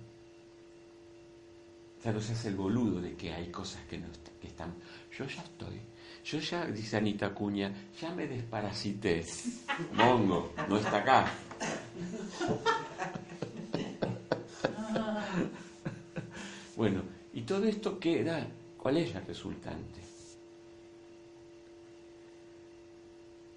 O 2.00 2.02
sea, 2.02 2.14
no 2.14 2.20
se 2.20 2.34
hace 2.34 2.48
el 2.48 2.56
boludo 2.56 3.00
de 3.00 3.14
que 3.14 3.32
hay 3.32 3.52
cosas 3.52 3.84
que 3.88 4.00
no 4.00 4.08
que 4.42 4.48
están. 4.48 4.74
Yo 5.16 5.28
ya 5.28 5.44
estoy. 5.44 5.80
Yo 6.26 6.40
ya, 6.40 6.66
dice 6.66 6.98
Anita 6.98 7.32
Cuña, 7.32 7.72
ya 8.02 8.10
me 8.16 8.26
desparasité. 8.26 9.24
Mongo, 9.94 10.52
no 10.68 10.78
está 10.78 10.98
acá. 10.98 11.32
Bueno, 16.82 17.04
¿y 17.36 17.42
todo 17.42 17.66
esto 17.66 18.00
qué 18.00 18.24
da? 18.24 18.44
¿Cuál 18.76 18.98
es 18.98 19.14
la 19.14 19.20
resultante? 19.20 20.02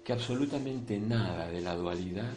Que 0.03 0.13
absolutamente 0.13 0.99
nada 0.99 1.47
de 1.47 1.59
la 1.59 1.75
dualidad 1.75 2.35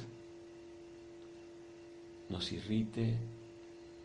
nos 2.31 2.51
irrite, 2.53 3.15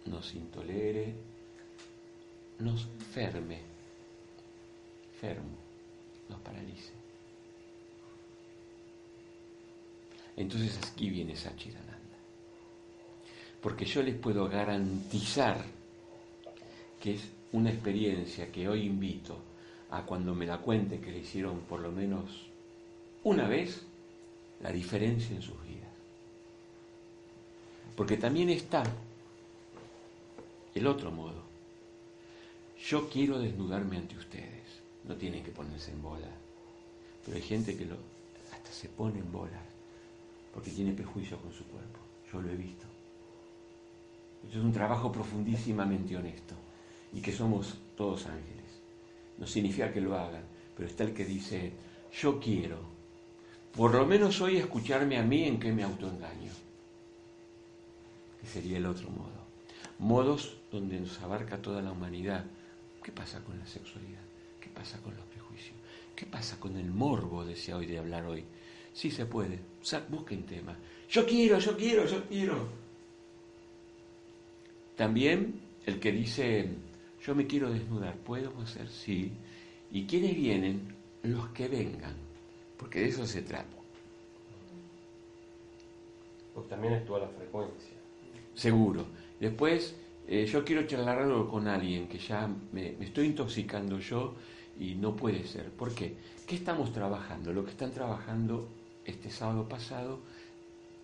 nos 0.08 0.36
intolere, 0.36 1.13
nos 2.60 2.86
ferme, 3.13 3.62
fermo, 5.22 5.56
nos 6.28 6.39
paralice. 6.41 6.91
Entonces 10.36 10.78
aquí 10.91 11.10
viene 11.10 11.34
Sachidananda. 11.38 12.17
Porque 13.62 13.86
yo 13.86 14.04
les 14.04 14.15
puedo 14.15 14.50
garantizar 14.50 15.63
que 17.04 17.16
es 17.16 17.24
una 17.52 17.70
experiencia 17.70 18.50
que 18.50 18.70
hoy 18.70 18.84
invito 18.84 19.36
a 19.89 20.04
cuando 20.04 20.34
me 20.34 20.46
la 20.46 20.60
cuente 20.60 21.02
que 21.02 21.12
le 21.12 21.20
hicieron 21.20 21.60
por 21.68 21.82
lo 21.82 21.92
menos 21.92 22.48
una 23.26 23.46
vez, 23.46 23.86
la 24.62 24.72
diferencia 24.72 25.36
en 25.36 25.42
sus 25.42 25.62
vidas. 25.63 25.92
Porque 27.98 28.16
también 28.16 28.50
está 28.50 28.84
el 30.74 30.88
otro 30.88 31.12
modo. 31.12 31.44
Yo 32.88 33.10
quiero 33.10 33.38
desnudarme 33.38 33.98
ante 33.98 34.16
ustedes. 34.16 34.63
No 35.04 35.16
tienen 35.16 35.44
que 35.44 35.52
ponerse 35.52 35.92
en 35.92 36.02
bola. 36.02 36.30
Pero 37.26 37.36
hay 37.36 37.44
gente 37.44 37.76
que 37.76 37.86
hasta 38.54 38.72
se 38.72 38.88
pone 38.88 39.20
en 39.20 39.30
bolas 39.30 39.66
porque 40.54 40.72
tiene 40.72 40.94
prejuicios 40.94 41.42
con 41.42 41.52
su 41.52 41.66
cuerpo. 41.66 42.00
Yo 42.32 42.42
lo 42.42 42.50
he 42.50 42.56
visto. 42.56 42.86
Esto 44.46 44.60
es 44.60 44.63
un 44.63 44.72
trabajo 44.72 45.12
profundísimamente 45.12 46.16
honesto 46.16 46.56
y 47.13 47.21
que 47.21 47.32
somos 47.32 47.76
todos 47.95 48.26
ángeles. 48.26 48.63
No 49.38 49.47
significa 49.47 49.91
que 49.91 50.02
lo 50.02 50.17
hagan, 50.17 50.43
pero 50.76 50.88
está 50.88 51.04
el 51.04 51.13
que 51.13 51.26
dice, 51.26 51.71
yo 52.21 52.39
quiero, 52.39 52.80
por 53.76 53.93
lo 53.93 54.06
menos 54.06 54.39
hoy 54.41 54.58
escucharme 54.58 55.17
a 55.17 55.23
mí 55.23 55.45
en 55.45 55.60
que 55.60 55.71
me 55.71 55.84
autoengaño, 55.84 56.52
que 58.39 58.47
sería 58.47 58.78
el 58.78 58.86
otro 58.86 59.10
modo. 59.10 59.43
Modos 59.99 60.58
donde 60.71 60.99
nos 60.99 61.19
abarca 61.21 61.62
toda 61.62 61.82
la 61.82 61.91
humanidad. 61.91 62.45
¿Qué 63.04 63.12
pasa 63.12 63.43
con 63.43 63.58
la 63.58 63.65
sexualidad? 63.65 64.21
¿Qué 64.60 64.69
pasa 64.69 64.99
con 65.02 65.15
los 65.15 65.26
prejuicios? 65.26 65.76
¿Qué 66.15 66.26
pasa 66.26 66.60
con 66.60 66.78
el 66.78 66.91
morbo, 66.91 67.45
decía 67.45 67.78
hoy, 67.78 67.86
de 67.86 67.99
hablar 67.99 68.26
hoy? 68.26 68.43
Sí 68.93 69.10
se 69.10 69.26
puede. 69.26 69.60
busquen 70.10 70.43
tema. 70.43 70.78
Yo 71.10 71.26
quiero, 71.26 71.60
yo 71.60 71.76
quiero, 71.76 72.06
yo 72.06 72.23
quiero. 72.26 72.67
También 74.95 75.60
el 75.86 75.99
que 75.99 76.12
dice, 76.12 76.69
yo 77.25 77.36
me 77.36 77.47
quiero 77.47 77.71
desnudar, 77.71 78.15
¿puedo 78.17 78.51
hacer? 78.62 78.88
Sí. 78.89 79.31
¿Y 79.91 80.05
quiénes 80.05 80.36
vienen? 80.36 80.93
Los 81.23 81.47
que 81.49 81.69
vengan, 81.69 82.15
porque 82.77 82.99
de 82.99 83.07
eso 83.07 83.25
se 83.25 83.41
trata. 83.41 83.77
Porque 86.53 86.69
también 86.69 86.93
es 86.93 87.05
toda 87.05 87.19
la 87.21 87.27
frecuencia. 87.29 87.93
Seguro. 88.53 89.05
Después, 89.39 89.95
eh, 90.27 90.45
yo 90.45 90.65
quiero 90.65 90.86
charlar 90.86 91.25
con 91.47 91.67
alguien 91.67 92.07
que 92.07 92.17
ya 92.17 92.47
me, 92.73 92.91
me, 92.99 93.05
estoy 93.05 93.27
intoxicando 93.27 93.99
yo 93.99 94.36
y 94.77 94.95
no 94.95 95.15
puede 95.15 95.47
ser. 95.47 95.71
¿Por 95.71 95.95
qué? 95.95 96.15
¿Qué 96.45 96.55
estamos 96.55 96.91
trabajando? 96.91 97.53
Lo 97.53 97.63
que 97.63 97.71
están 97.71 97.91
trabajando 97.91 98.67
este 99.05 99.29
sábado 99.29 99.67
pasado 99.67 100.19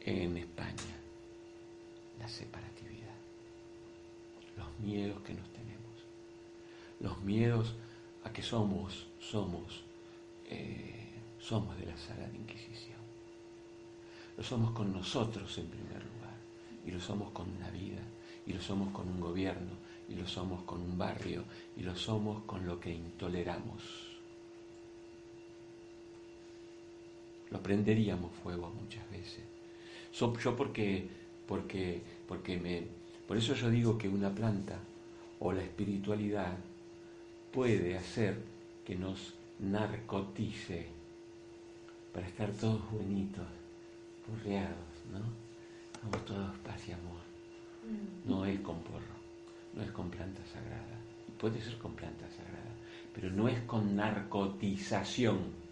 en 0.01 0.37
España. 0.37 0.97
La 2.19 2.27
separatividad. 2.27 3.15
Los 4.57 4.67
miedos 4.79 5.21
que 5.21 5.33
nos 5.33 5.47
tenemos 5.47 5.58
los 6.99 7.21
miedos 7.23 7.75
a 8.23 8.31
que 8.31 8.41
somos, 8.41 9.07
somos, 9.19 9.83
eh, 10.45 11.13
somos 11.39 11.77
de 11.77 11.85
la 11.85 11.97
sala 11.97 12.27
de 12.27 12.37
Inquisición. 12.37 12.99
Lo 14.37 14.43
somos 14.43 14.71
con 14.71 14.91
nosotros 14.93 15.57
en 15.57 15.67
primer 15.67 16.03
lugar, 16.03 16.35
y 16.85 16.91
lo 16.91 16.99
somos 16.99 17.31
con 17.31 17.49
una 17.49 17.69
vida, 17.71 18.01
y 18.45 18.53
lo 18.53 18.61
somos 18.61 18.91
con 18.93 19.07
un 19.07 19.19
gobierno, 19.19 19.71
y 20.07 20.15
lo 20.15 20.27
somos 20.27 20.63
con 20.63 20.81
un 20.81 20.97
barrio, 20.97 21.43
y 21.77 21.83
lo 21.83 21.95
somos 21.95 22.43
con 22.43 22.65
lo 22.65 22.79
que 22.79 22.93
intoleramos. 22.93 24.09
Lo 27.51 27.61
prenderíamos 27.61 28.31
fuego 28.43 28.69
muchas 28.69 29.09
veces. 29.09 29.43
yo 30.13 30.55
porque, 30.55 31.07
porque, 31.47 32.01
porque 32.27 32.57
me, 32.57 32.83
por 33.27 33.37
eso 33.37 33.53
yo 33.55 33.69
digo 33.69 33.97
que 33.97 34.07
una 34.07 34.33
planta 34.33 34.79
o 35.39 35.51
la 35.51 35.63
espiritualidad 35.63 36.57
puede 37.51 37.97
hacer 37.97 38.37
que 38.85 38.95
nos 38.95 39.33
narcotice 39.59 40.87
para 42.13 42.27
estar 42.27 42.51
todos 42.51 42.91
bonitos, 42.91 43.47
burreados, 44.27 44.75
¿no? 45.11 45.19
Vamos 46.03 46.25
todos 46.25 46.57
paz 46.59 46.87
y 46.87 46.91
amor. 46.91 47.19
No 48.25 48.45
es 48.45 48.59
con 48.59 48.79
porro, 48.81 49.17
no 49.73 49.83
es 49.83 49.91
con 49.91 50.09
planta 50.09 50.41
sagrada. 50.45 50.99
Puede 51.39 51.61
ser 51.61 51.77
con 51.77 51.93
planta 51.93 52.29
sagrada, 52.29 52.71
pero 53.13 53.29
no 53.31 53.47
es 53.47 53.59
con 53.61 53.95
narcotización. 53.95 55.69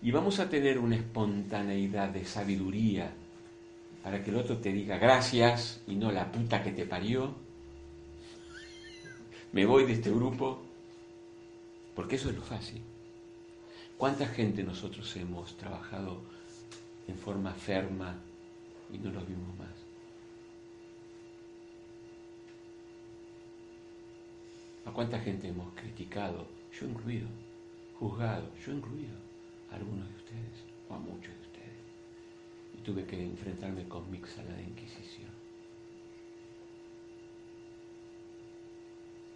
Y 0.00 0.10
vamos 0.10 0.38
a 0.38 0.48
tener 0.48 0.78
una 0.78 0.96
espontaneidad 0.96 2.10
de 2.10 2.24
sabiduría 2.24 3.10
para 4.02 4.22
que 4.22 4.30
el 4.30 4.36
otro 4.36 4.58
te 4.58 4.72
diga 4.72 4.96
gracias 4.96 5.82
y 5.86 5.96
no 5.96 6.12
la 6.12 6.30
puta 6.30 6.62
que 6.62 6.70
te 6.70 6.86
parió. 6.86 7.34
Me 9.58 9.66
voy 9.66 9.86
de 9.86 9.94
este 9.94 10.12
grupo, 10.12 10.60
porque 11.96 12.14
eso 12.14 12.30
es 12.30 12.36
lo 12.36 12.42
fácil. 12.42 12.80
¿Cuánta 13.96 14.24
gente 14.24 14.62
nosotros 14.62 15.16
hemos 15.16 15.56
trabajado 15.56 16.22
en 17.08 17.18
forma 17.18 17.52
ferma 17.54 18.14
y 18.92 18.98
no 18.98 19.10
los 19.10 19.26
vimos 19.26 19.58
más? 19.58 19.74
¿A 24.86 24.92
cuánta 24.92 25.18
gente 25.18 25.48
hemos 25.48 25.74
criticado? 25.74 26.46
Yo 26.80 26.86
incluido, 26.86 27.26
juzgado, 27.98 28.48
yo 28.64 28.72
incluido, 28.72 29.16
a 29.72 29.74
algunos 29.74 30.08
de 30.08 30.14
ustedes, 30.18 30.62
o 30.88 30.94
a 30.94 30.98
muchos 31.00 31.34
de 31.34 31.40
ustedes. 31.40 31.82
Y 32.74 32.82
tuve 32.84 33.04
que 33.04 33.20
enfrentarme 33.20 33.88
con 33.88 34.08
mi 34.08 34.18
sala 34.18 34.54
de 34.54 34.62
Inquisición. 34.62 35.37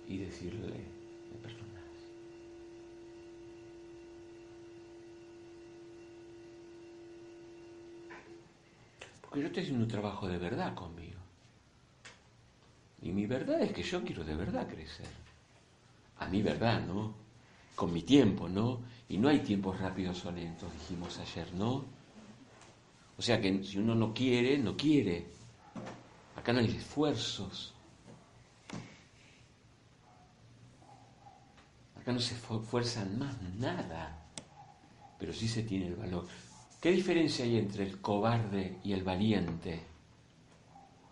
Y 0.09 0.19
decirle, 0.19 0.85
perdonas. 1.43 1.83
Porque 9.21 9.41
yo 9.41 9.47
estoy 9.47 9.62
haciendo 9.62 9.85
un 9.85 9.91
trabajo 9.91 10.29
de 10.29 10.38
verdad 10.38 10.75
conmigo. 10.75 11.21
Y 13.03 13.11
mi 13.11 13.27
verdad 13.27 13.61
es 13.62 13.73
que 13.73 13.83
yo 13.83 14.03
quiero 14.03 14.25
de 14.25 14.37
verdad 14.37 14.69
crecer. 14.69 15.09
A 16.19 16.27
mi 16.29 16.43
verdad, 16.43 16.85
¿no? 16.87 17.15
Con 17.75 17.93
mi 17.93 18.03
tiempo, 18.03 18.49
¿no? 18.49 18.81
Y 19.09 19.19
no 19.19 19.29
hay 19.29 19.41
tiempos 19.41 19.81
rápidos 19.81 20.25
o 20.25 20.31
lentos, 20.31 20.73
dijimos 20.73 21.19
ayer, 21.19 21.53
¿no? 21.55 21.85
O 23.19 23.23
sea 23.23 23.41
que 23.41 23.62
si 23.65 23.79
uno 23.79 23.95
no 23.95 24.15
quiere, 24.15 24.59
no 24.59 24.77
quiere. 24.77 25.27
Acá 26.37 26.53
no 26.53 26.61
hay 26.61 26.67
esfuerzos. 26.67 27.72
Acá 32.03 32.11
no 32.11 32.19
se 32.19 32.35
esfuerzan 32.35 33.17
más 33.17 33.41
nada, 33.61 34.27
pero 35.21 35.33
sí 35.33 35.47
se 35.47 35.62
tiene 35.62 35.87
el 35.87 35.95
valor. 35.95 36.27
¿Qué 36.81 36.91
diferencia 36.91 37.45
hay 37.45 37.59
entre 37.59 37.85
el 37.85 38.01
cobarde 38.01 38.79
y 38.83 38.93
el 38.93 39.05
valiente? 39.05 39.81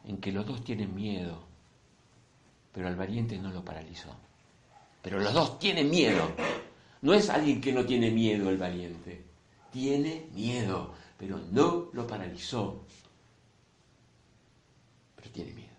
En 0.05 0.17
que 0.17 0.33
los 0.33 0.45
dos 0.45 0.65
tienen 0.65 0.93
miedo, 0.93 1.45
pero 2.73 2.89
al 2.89 2.97
valiente 2.97 3.39
no 3.39 3.51
lo 3.53 3.65
paralizó. 3.65 4.17
Pero 5.01 5.21
los 5.21 5.33
dos 5.33 5.61
tienen 5.61 5.89
miedo. 5.89 6.29
No 7.03 7.15
es 7.15 7.31
alguien 7.31 7.61
que 7.61 7.73
no 7.73 7.87
tiene 7.87 8.11
miedo 8.11 8.51
el 8.51 8.59
valiente. 8.59 9.23
Tiene 9.71 10.27
miedo, 10.35 10.93
pero 11.17 11.39
no 11.53 11.89
lo 11.93 12.05
paralizó. 12.05 12.85
Pero 15.15 15.31
tiene 15.31 15.53
miedo. 15.53 15.71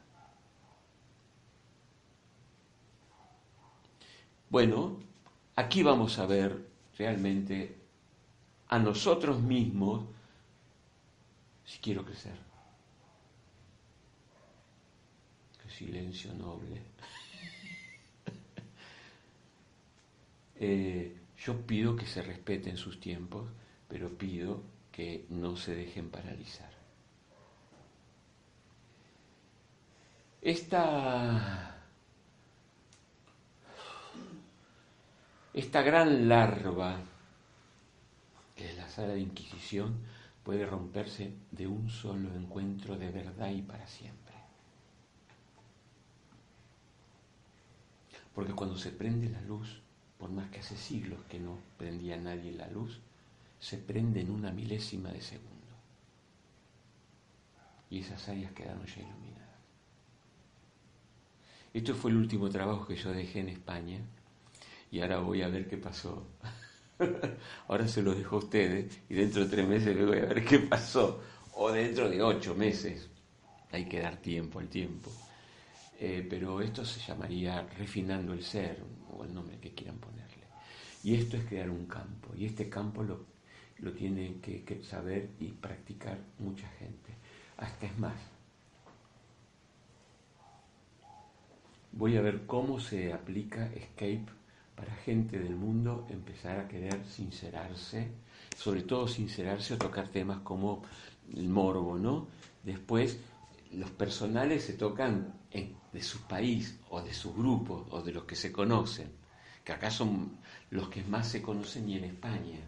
Bueno, 4.51 4.99
aquí 5.55 5.81
vamos 5.81 6.19
a 6.19 6.25
ver 6.25 6.67
realmente 6.97 7.73
a 8.67 8.79
nosotros 8.79 9.41
mismos 9.41 10.03
si 11.63 11.79
quiero 11.79 12.03
crecer. 12.03 12.35
Qué 15.63 15.69
silencio 15.69 16.33
noble. 16.33 16.81
Eh, 20.63 21.17
yo 21.43 21.59
pido 21.65 21.95
que 21.95 22.05
se 22.05 22.21
respeten 22.21 22.77
sus 22.77 22.99
tiempos, 22.99 23.47
pero 23.87 24.15
pido 24.15 24.61
que 24.91 25.25
no 25.29 25.57
se 25.57 25.73
dejen 25.73 26.11
paralizar. 26.11 26.69
Esta, 30.39 31.70
esta 35.53 35.81
gran 35.81 36.29
larva, 36.29 36.97
que 38.55 38.69
es 38.69 38.77
la 38.77 38.87
sala 38.87 39.13
de 39.13 39.19
Inquisición, 39.19 39.97
puede 40.43 40.65
romperse 40.65 41.33
de 41.51 41.67
un 41.67 41.89
solo 41.89 42.33
encuentro 42.33 42.97
de 42.97 43.11
verdad 43.11 43.49
y 43.51 43.61
para 43.61 43.85
siempre. 43.87 44.35
Porque 48.33 48.53
cuando 48.53 48.77
se 48.77 48.91
prende 48.91 49.29
la 49.29 49.41
luz, 49.41 49.81
por 50.17 50.31
más 50.31 50.49
que 50.49 50.59
hace 50.59 50.77
siglos 50.77 51.19
que 51.29 51.39
no 51.39 51.57
prendía 51.77 52.15
nadie 52.15 52.53
la 52.53 52.67
luz, 52.67 53.01
se 53.59 53.77
prende 53.77 54.21
en 54.21 54.31
una 54.31 54.51
milésima 54.51 55.09
de 55.09 55.21
segundo. 55.21 55.49
Y 57.89 57.99
esas 57.99 58.29
áreas 58.29 58.53
quedaron 58.53 58.85
ya 58.85 59.01
iluminadas. 59.01 59.41
Esto 61.73 61.93
fue 61.93 62.11
el 62.11 62.17
último 62.17 62.49
trabajo 62.49 62.87
que 62.87 62.95
yo 62.95 63.11
dejé 63.11 63.41
en 63.41 63.49
España 63.49 63.99
y 64.91 65.01
ahora 65.01 65.19
voy 65.19 65.41
a 65.41 65.47
ver 65.47 65.67
qué 65.67 65.77
pasó. 65.77 66.27
ahora 67.67 67.87
se 67.87 68.03
lo 68.03 68.13
dejo 68.13 68.35
a 68.35 68.39
ustedes 68.39 68.99
y 69.09 69.15
dentro 69.15 69.43
de 69.43 69.49
tres 69.49 69.67
meses 69.67 69.97
voy 70.05 70.19
a 70.19 70.25
ver 70.25 70.45
qué 70.45 70.59
pasó. 70.59 71.21
O 71.53 71.71
dentro 71.71 72.09
de 72.09 72.21
ocho 72.21 72.53
meses. 72.55 73.09
Hay 73.71 73.85
que 73.85 73.99
dar 73.99 74.17
tiempo 74.17 74.59
al 74.59 74.67
tiempo. 74.67 75.11
Eh, 75.99 76.25
pero 76.29 76.61
esto 76.61 76.83
se 76.83 76.99
llamaría 76.99 77.67
refinando 77.77 78.33
el 78.33 78.43
ser, 78.43 78.83
o 79.11 79.23
el 79.23 79.33
nombre 79.33 79.57
que 79.59 79.73
quieran 79.73 79.97
ponerle. 79.97 80.45
Y 81.03 81.15
esto 81.15 81.37
es 81.37 81.45
crear 81.45 81.69
un 81.69 81.85
campo. 81.85 82.33
Y 82.35 82.45
este 82.45 82.67
campo 82.69 83.03
lo 83.03 83.31
lo 83.81 83.91
tiene 83.93 84.39
que, 84.39 84.83
saber 84.83 85.31
y 85.39 85.47
practicar 85.47 86.17
mucha 86.39 86.67
gente. 86.79 87.13
Hasta 87.57 87.87
es 87.87 87.97
más. 87.97 88.15
Voy 91.91 92.15
a 92.15 92.21
ver 92.21 92.45
cómo 92.45 92.79
se 92.79 93.11
aplica 93.11 93.65
Escape 93.73 94.25
para 94.81 94.95
gente 94.95 95.37
del 95.37 95.55
mundo 95.55 96.07
empezar 96.09 96.59
a 96.59 96.67
querer 96.67 97.05
sincerarse, 97.05 98.11
sobre 98.57 98.81
todo 98.81 99.07
sincerarse 99.07 99.75
o 99.75 99.77
tocar 99.77 100.07
temas 100.07 100.39
como 100.39 100.81
el 101.33 101.47
morbo, 101.47 101.99
¿no? 101.99 102.27
Después, 102.63 103.19
los 103.73 103.91
personales 103.91 104.65
se 104.65 104.73
tocan 104.73 105.33
de 105.93 106.01
su 106.01 106.21
país 106.23 106.79
o 106.89 107.01
de 107.01 107.13
su 107.13 107.33
grupo 107.33 107.85
o 107.91 108.01
de 108.01 108.11
los 108.11 108.23
que 108.23 108.35
se 108.35 108.51
conocen, 108.51 109.11
que 109.63 109.71
acá 109.71 109.91
son 109.91 110.39
los 110.71 110.89
que 110.89 111.03
más 111.03 111.27
se 111.27 111.41
conocen 111.41 111.87
y 111.87 111.97
en 111.97 112.05
España 112.05 112.59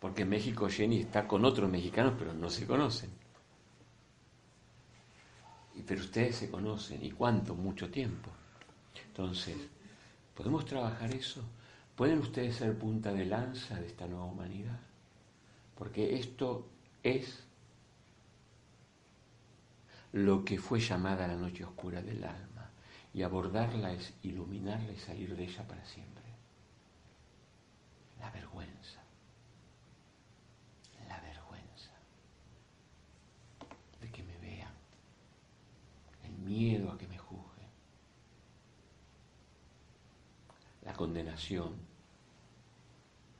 porque 0.00 0.22
en 0.22 0.30
México 0.30 0.68
Jenny 0.68 1.00
está 1.00 1.28
con 1.28 1.44
otros 1.44 1.70
mexicanos, 1.70 2.14
pero 2.18 2.32
no 2.32 2.48
se 2.48 2.66
conocen. 2.66 3.10
Pero 5.86 6.00
ustedes 6.00 6.36
se 6.36 6.50
conocen, 6.50 7.04
¿y 7.04 7.10
cuánto? 7.10 7.54
Mucho 7.54 7.90
tiempo. 7.90 8.30
Entonces, 9.06 9.56
¿podemos 10.40 10.64
trabajar 10.64 11.14
eso? 11.14 11.42
¿Pueden 11.94 12.20
ustedes 12.20 12.56
ser 12.56 12.78
punta 12.78 13.12
de 13.12 13.26
lanza 13.26 13.78
de 13.78 13.88
esta 13.88 14.06
nueva 14.06 14.24
humanidad? 14.24 14.80
Porque 15.76 16.18
esto 16.18 16.66
es 17.02 17.44
lo 20.12 20.42
que 20.42 20.56
fue 20.56 20.80
llamada 20.80 21.28
la 21.28 21.36
noche 21.36 21.62
oscura 21.62 22.00
del 22.00 22.24
alma, 22.24 22.70
y 23.12 23.20
abordarla 23.20 23.92
es 23.92 24.14
iluminarla 24.22 24.90
y 24.92 24.96
salir 24.96 25.36
de 25.36 25.44
ella 25.44 25.62
para 25.68 25.84
siempre. 25.84 26.24
La 28.18 28.30
vergüenza. 28.30 28.98
miedo 36.44 36.90
a 36.90 36.98
que 36.98 37.06
me 37.06 37.16
juzguen. 37.16 37.68
la 40.82 40.89
condenación 41.00 41.70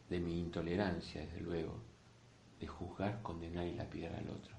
de 0.08 0.18
mi 0.18 0.38
intolerancia, 0.38 1.20
desde 1.20 1.42
luego, 1.42 1.74
de 2.58 2.66
juzgar, 2.66 3.20
condenar 3.20 3.66
y 3.66 3.74
lapidar 3.74 4.14
al 4.14 4.30
otro. 4.30 4.56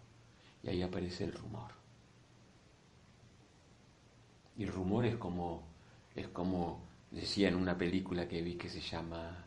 Y 0.61 0.69
ahí 0.69 0.83
aparece 0.83 1.23
el 1.23 1.33
rumor. 1.33 1.71
Y 4.55 4.65
el 4.65 4.71
rumor 4.71 5.07
es 5.07 5.15
como, 5.15 5.63
es 6.13 6.27
como 6.27 6.79
decía 7.09 7.47
en 7.47 7.55
una 7.55 7.75
película 7.75 8.27
que 8.27 8.43
vi 8.43 8.53
que 8.53 8.69
se 8.69 8.81
llama, 8.81 9.45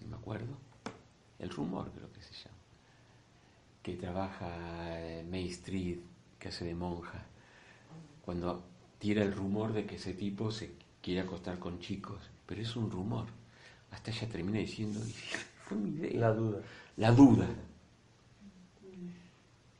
no 0.00 0.06
me 0.06 0.16
acuerdo, 0.16 0.56
El 1.40 1.50
rumor 1.50 1.90
creo 1.90 2.12
que 2.12 2.22
se 2.22 2.34
llama, 2.34 2.62
que 3.82 3.96
trabaja 3.96 4.56
May 5.28 5.48
Street, 5.48 5.98
que 6.38 6.46
hace 6.46 6.64
de 6.64 6.76
monja, 6.76 7.24
cuando 8.24 8.62
tira 9.00 9.24
el 9.24 9.32
rumor 9.32 9.72
de 9.72 9.84
que 9.84 9.96
ese 9.96 10.14
tipo 10.14 10.52
se 10.52 10.89
quiere 11.02 11.20
acostar 11.20 11.58
con 11.58 11.78
chicos, 11.78 12.20
pero 12.46 12.62
es 12.62 12.76
un 12.76 12.90
rumor. 12.90 13.26
Hasta 13.90 14.10
ella 14.10 14.28
termina 14.28 14.58
diciendo, 14.58 15.00
fue 15.64 15.76
mi 15.76 15.90
idea. 15.90 16.20
La 16.20 16.32
duda. 16.32 16.60
La 16.96 17.12
duda. 17.12 17.48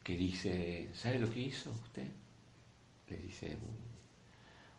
Que 0.02 0.16
dice, 0.16 0.90
¿sabe 0.94 1.18
lo 1.18 1.30
que 1.30 1.40
hizo 1.40 1.70
usted? 1.70 2.08
Le 3.08 3.16
dice, 3.18 3.56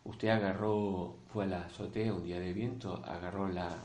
usted 0.04 0.28
agarró, 0.28 1.16
fue 1.32 1.44
a 1.44 1.48
la 1.48 1.62
azotea 1.62 2.12
un 2.12 2.24
día 2.24 2.40
de 2.40 2.52
viento, 2.52 3.02
agarró 3.04 3.48
la, 3.48 3.76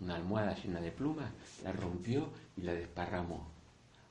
una 0.00 0.14
almohada 0.14 0.54
llena 0.54 0.80
de 0.80 0.92
plumas, 0.92 1.30
la 1.62 1.72
rompió 1.72 2.30
y 2.56 2.62
la 2.62 2.72
desparramó. 2.72 3.48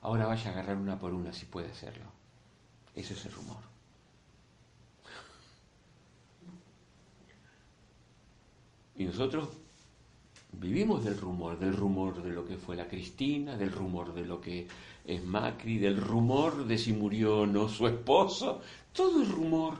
Ahora 0.02 0.26
vaya 0.26 0.50
a 0.50 0.52
agarrar 0.52 0.76
una 0.76 0.98
por 0.98 1.14
una 1.14 1.32
si 1.32 1.46
puede 1.46 1.70
hacerlo. 1.70 2.06
Eso 2.94 3.14
es 3.14 3.26
el 3.26 3.32
rumor. 3.32 3.65
Y 8.98 9.04
nosotros 9.04 9.48
vivimos 10.52 11.04
del 11.04 11.18
rumor, 11.18 11.58
del 11.58 11.76
rumor 11.76 12.22
de 12.22 12.30
lo 12.30 12.46
que 12.46 12.56
fue 12.56 12.76
la 12.76 12.88
Cristina, 12.88 13.56
del 13.56 13.72
rumor 13.72 14.14
de 14.14 14.24
lo 14.24 14.40
que 14.40 14.66
es 15.04 15.24
Macri, 15.24 15.78
del 15.78 16.00
rumor 16.00 16.66
de 16.66 16.78
si 16.78 16.92
murió 16.92 17.40
o 17.40 17.46
no 17.46 17.68
su 17.68 17.86
esposo, 17.86 18.62
todo 18.92 19.22
es 19.22 19.30
rumor. 19.30 19.74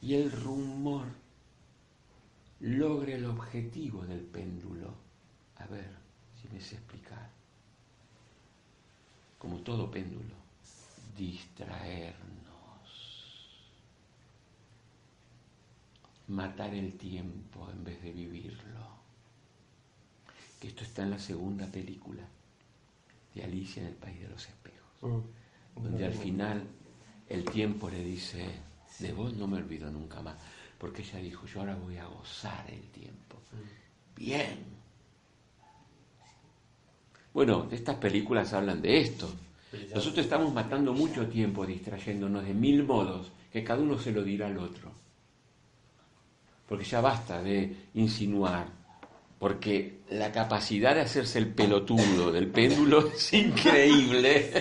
Y 0.00 0.14
el 0.14 0.30
rumor 0.30 1.06
logra 2.60 3.14
el 3.14 3.26
objetivo 3.26 4.04
del 4.04 4.20
péndulo. 4.20 4.94
A 5.56 5.66
ver 5.66 5.90
si 6.40 6.48
me 6.48 6.60
sé 6.60 6.76
explicar. 6.76 7.30
Como 9.38 9.58
todo 9.58 9.90
péndulo, 9.90 10.34
distraernos, 11.16 12.35
matar 16.28 16.74
el 16.74 16.94
tiempo 16.94 17.68
en 17.70 17.84
vez 17.84 18.02
de 18.02 18.12
vivirlo. 18.12 18.86
Que 20.60 20.68
esto 20.68 20.84
está 20.84 21.02
en 21.02 21.10
la 21.10 21.18
segunda 21.18 21.66
película 21.66 22.22
de 23.34 23.44
Alicia 23.44 23.82
en 23.82 23.88
el 23.88 23.94
País 23.94 24.20
de 24.20 24.28
los 24.28 24.46
Espejos, 24.46 25.02
mm. 25.02 25.82
donde 25.82 26.06
al 26.06 26.14
final 26.14 26.62
el 27.28 27.44
tiempo 27.44 27.90
le 27.90 28.02
dice, 28.02 28.46
de 28.98 29.12
vos 29.12 29.34
no 29.34 29.46
me 29.46 29.58
olvido 29.58 29.90
nunca 29.90 30.22
más, 30.22 30.36
porque 30.78 31.02
ella 31.02 31.18
dijo, 31.18 31.46
yo 31.46 31.60
ahora 31.60 31.76
voy 31.76 31.98
a 31.98 32.06
gozar 32.06 32.64
el 32.70 32.82
tiempo. 32.90 33.36
Mm. 33.52 34.16
Bien. 34.16 34.76
Bueno, 37.34 37.68
estas 37.70 37.96
películas 37.96 38.54
hablan 38.54 38.80
de 38.80 39.00
esto. 39.00 39.30
Nosotros 39.94 40.24
estamos 40.24 40.54
matando 40.54 40.94
mucho 40.94 41.28
tiempo 41.28 41.66
distrayéndonos 41.66 42.44
de 42.44 42.54
mil 42.54 42.84
modos, 42.84 43.30
que 43.52 43.62
cada 43.62 43.82
uno 43.82 43.98
se 43.98 44.12
lo 44.12 44.22
dirá 44.22 44.46
al 44.46 44.56
otro. 44.56 45.05
Porque 46.68 46.84
ya 46.84 47.00
basta 47.00 47.42
de 47.42 47.74
insinuar, 47.94 48.66
porque 49.38 50.00
la 50.10 50.32
capacidad 50.32 50.94
de 50.94 51.02
hacerse 51.02 51.38
el 51.38 51.48
pelotudo 51.48 52.32
del 52.32 52.48
péndulo 52.48 53.08
es 53.14 53.32
increíble. 53.32 54.52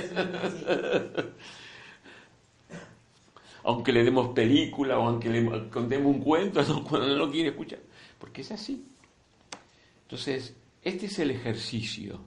aunque 3.64 3.92
le 3.92 4.04
demos 4.04 4.30
película 4.30 5.00
o 5.00 5.08
aunque 5.08 5.30
le 5.30 5.70
contemos 5.70 6.16
un 6.16 6.22
cuento, 6.22 6.62
cuando 6.90 7.08
no 7.08 7.16
lo 7.16 7.32
quiere 7.32 7.50
escuchar, 7.50 7.80
porque 8.20 8.42
es 8.42 8.52
así. 8.52 8.86
Entonces, 10.04 10.56
este 10.84 11.08
es 11.08 11.18
el 11.18 11.32
ejercicio 11.32 12.20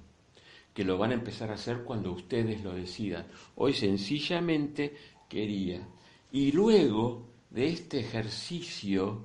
que 0.74 0.85
lo 0.85 0.99
van 0.99 1.12
a 1.12 1.14
empezar 1.14 1.51
a 1.51 1.55
hacer 1.55 1.85
cuando 1.85 2.12
ustedes 2.12 2.62
lo 2.62 2.72
decidan. 2.72 3.26
Hoy 3.57 3.72
sencillamente 3.72 4.97
quería. 5.29 5.87
Y 6.33 6.53
luego 6.53 7.26
de 7.51 7.68
este 7.68 8.01
ejercicio, 8.01 9.24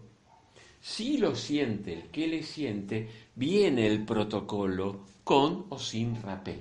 si 0.84 1.17
lo 1.17 1.34
siente 1.34 1.93
el 1.93 2.09
que 2.11 2.27
le 2.27 2.43
siente, 2.43 3.09
viene 3.36 3.88
el 3.88 4.03
protocolo 4.03 5.05
con 5.23 5.65
o 5.69 5.79
sin 5.79 6.21
rapé. 6.21 6.59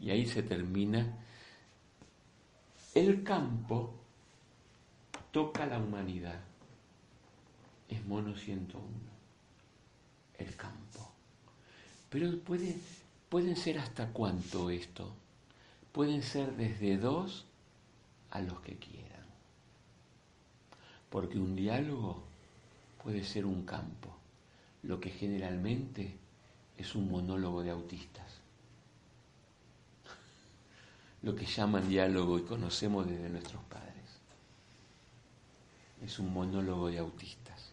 Y 0.00 0.10
ahí 0.10 0.26
se 0.26 0.42
termina. 0.42 1.18
El 2.96 3.22
campo 3.22 3.94
toca 5.30 5.66
la 5.66 5.78
humanidad. 5.78 6.40
Es 7.88 8.04
mono 8.06 8.36
101. 8.36 8.82
El 10.36 10.56
campo. 10.56 11.12
Pero 12.10 12.36
puede, 12.40 12.76
pueden 13.28 13.54
ser 13.54 13.78
hasta 13.78 14.08
cuánto 14.08 14.68
esto. 14.68 15.14
Pueden 15.92 16.24
ser 16.24 16.56
desde 16.56 16.98
dos 16.98 17.46
a 18.30 18.40
los 18.40 18.60
que 18.62 18.76
quieran. 18.78 19.26
Porque 21.08 21.38
un 21.38 21.54
diálogo 21.54 22.31
puede 23.02 23.24
ser 23.24 23.44
un 23.44 23.64
campo, 23.64 24.16
lo 24.82 25.00
que 25.00 25.10
generalmente 25.10 26.18
es 26.76 26.94
un 26.94 27.10
monólogo 27.10 27.62
de 27.62 27.70
autistas. 27.70 28.40
Lo 31.22 31.36
que 31.36 31.46
llaman 31.46 31.88
diálogo 31.88 32.38
y 32.38 32.42
conocemos 32.42 33.06
desde 33.06 33.28
nuestros 33.28 33.62
padres. 33.64 33.92
Es 36.02 36.18
un 36.18 36.32
monólogo 36.32 36.88
de 36.88 36.98
autistas 36.98 37.72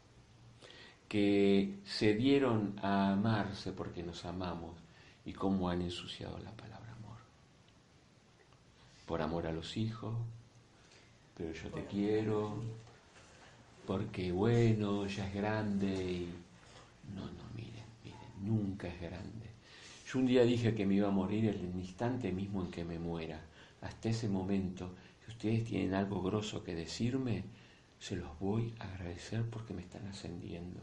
que 1.07 1.79
se 1.85 2.13
dieron 2.13 2.79
a 2.83 3.13
amarse 3.13 3.71
porque 3.71 4.03
nos 4.03 4.25
amamos 4.25 4.75
y 5.25 5.33
cómo 5.33 5.67
han 5.67 5.81
ensuciado 5.81 6.37
la 6.37 6.51
palabra 6.51 6.91
amor. 6.93 7.17
Por 9.07 9.21
amor 9.23 9.47
a 9.47 9.51
los 9.51 9.75
hijos, 9.75 10.15
pero 11.35 11.51
yo 11.51 11.69
te 11.71 11.85
quiero, 11.85 12.61
porque 13.89 14.31
bueno, 14.31 15.07
ya 15.07 15.27
es 15.27 15.33
grande 15.33 15.87
y... 15.87 16.29
No, 17.15 17.25
no, 17.25 17.43
miren, 17.55 17.85
miren, 18.03 18.19
nunca 18.43 18.87
es 18.87 19.01
grande. 19.01 19.47
Yo 20.05 20.19
un 20.19 20.27
día 20.27 20.43
dije 20.43 20.75
que 20.75 20.85
me 20.85 20.93
iba 20.93 21.07
a 21.07 21.11
morir 21.11 21.45
en 21.45 21.55
el 21.55 21.75
instante 21.75 22.31
mismo 22.31 22.61
en 22.61 22.69
que 22.69 22.85
me 22.85 22.99
muera. 22.99 23.41
Hasta 23.81 24.09
ese 24.09 24.29
momento, 24.29 24.91
si 25.25 25.31
ustedes 25.31 25.65
tienen 25.65 25.95
algo 25.95 26.21
grosso 26.21 26.63
que 26.63 26.75
decirme, 26.75 27.45
se 27.99 28.15
los 28.15 28.37
voy 28.37 28.75
a 28.77 28.83
agradecer 28.83 29.43
porque 29.49 29.73
me 29.73 29.81
están 29.81 30.05
ascendiendo. 30.05 30.81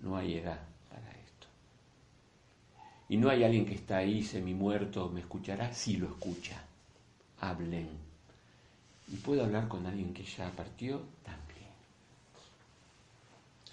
No 0.00 0.16
hay 0.16 0.36
edad 0.36 0.62
para 0.88 1.10
esto. 1.10 1.46
Y 3.10 3.18
no 3.18 3.28
hay 3.28 3.44
alguien 3.44 3.66
que 3.66 3.74
está 3.74 3.98
ahí 3.98 4.22
semi 4.22 4.54
muerto, 4.54 5.10
me 5.10 5.20
escuchará, 5.20 5.74
sí 5.74 5.98
lo 5.98 6.06
escucha. 6.06 6.64
Hablen 7.38 8.05
y 9.08 9.16
puedo 9.16 9.44
hablar 9.44 9.68
con 9.68 9.86
alguien 9.86 10.12
que 10.12 10.24
ya 10.24 10.50
partió 10.50 11.02
también. 11.22 11.70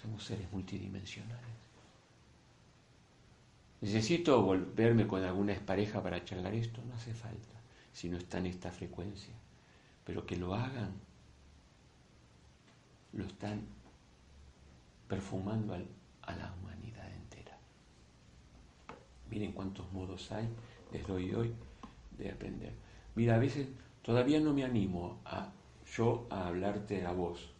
Somos 0.00 0.24
seres 0.24 0.50
multidimensionales. 0.52 1.54
¿Necesito 3.80 4.40
volverme 4.42 5.06
con 5.06 5.22
alguna 5.22 5.52
expareja 5.52 6.02
para 6.02 6.24
charlar 6.24 6.54
esto? 6.54 6.80
No 6.88 6.94
hace 6.94 7.12
falta, 7.12 7.60
si 7.92 8.08
no 8.08 8.16
está 8.16 8.38
en 8.38 8.46
esta 8.46 8.70
frecuencia. 8.70 9.34
Pero 10.04 10.24
que 10.24 10.36
lo 10.36 10.54
hagan, 10.54 10.92
lo 13.12 13.24
están 13.24 13.62
perfumando 15.08 15.74
a 15.74 16.34
la 16.34 16.54
humanidad 16.54 17.12
entera. 17.12 17.58
Miren 19.30 19.52
cuántos 19.52 19.90
modos 19.92 20.30
hay, 20.32 20.48
les 20.92 21.06
doy 21.06 21.34
hoy, 21.34 21.52
de 22.18 22.30
aprender. 22.30 22.72
Mira, 23.14 23.36
a 23.36 23.38
veces 23.38 23.68
Todavía 24.04 24.38
no 24.38 24.52
me 24.52 24.64
animo 24.64 25.18
a 25.24 25.50
yo 25.96 26.26
a 26.28 26.48
hablarte 26.48 27.06
a 27.06 27.12
vos, 27.12 27.50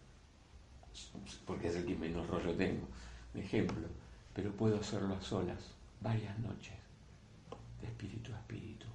porque 1.47 1.69
es 1.69 1.77
el 1.77 1.87
que 1.87 1.97
menos 1.97 2.27
rollo 2.29 2.55
tengo, 2.55 2.87
un 3.33 3.41
ejemplo, 3.41 3.89
pero 4.35 4.53
puedo 4.53 4.79
hacerlo 4.79 5.15
a 5.15 5.23
solas 5.23 5.75
varias 6.03 6.39
noches, 6.41 6.75
de 7.81 7.87
espíritu 7.87 8.31
a 8.35 8.37
espíritu, 8.37 8.87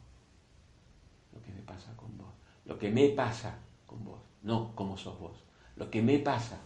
lo 1.33 1.41
que 1.41 1.51
me 1.51 1.61
pasa 1.61 1.95
con 1.97 2.15
vos, 2.19 2.33
lo 2.65 2.77
que 2.77 2.91
me 2.91 3.09
pasa 3.09 3.57
con 3.87 4.05
vos, 4.05 4.19
no 4.43 4.75
como 4.75 4.95
sos 4.95 5.19
vos, 5.19 5.43
lo 5.75 5.89
que 5.89 6.03
me 6.03 6.19
pasa, 6.19 6.59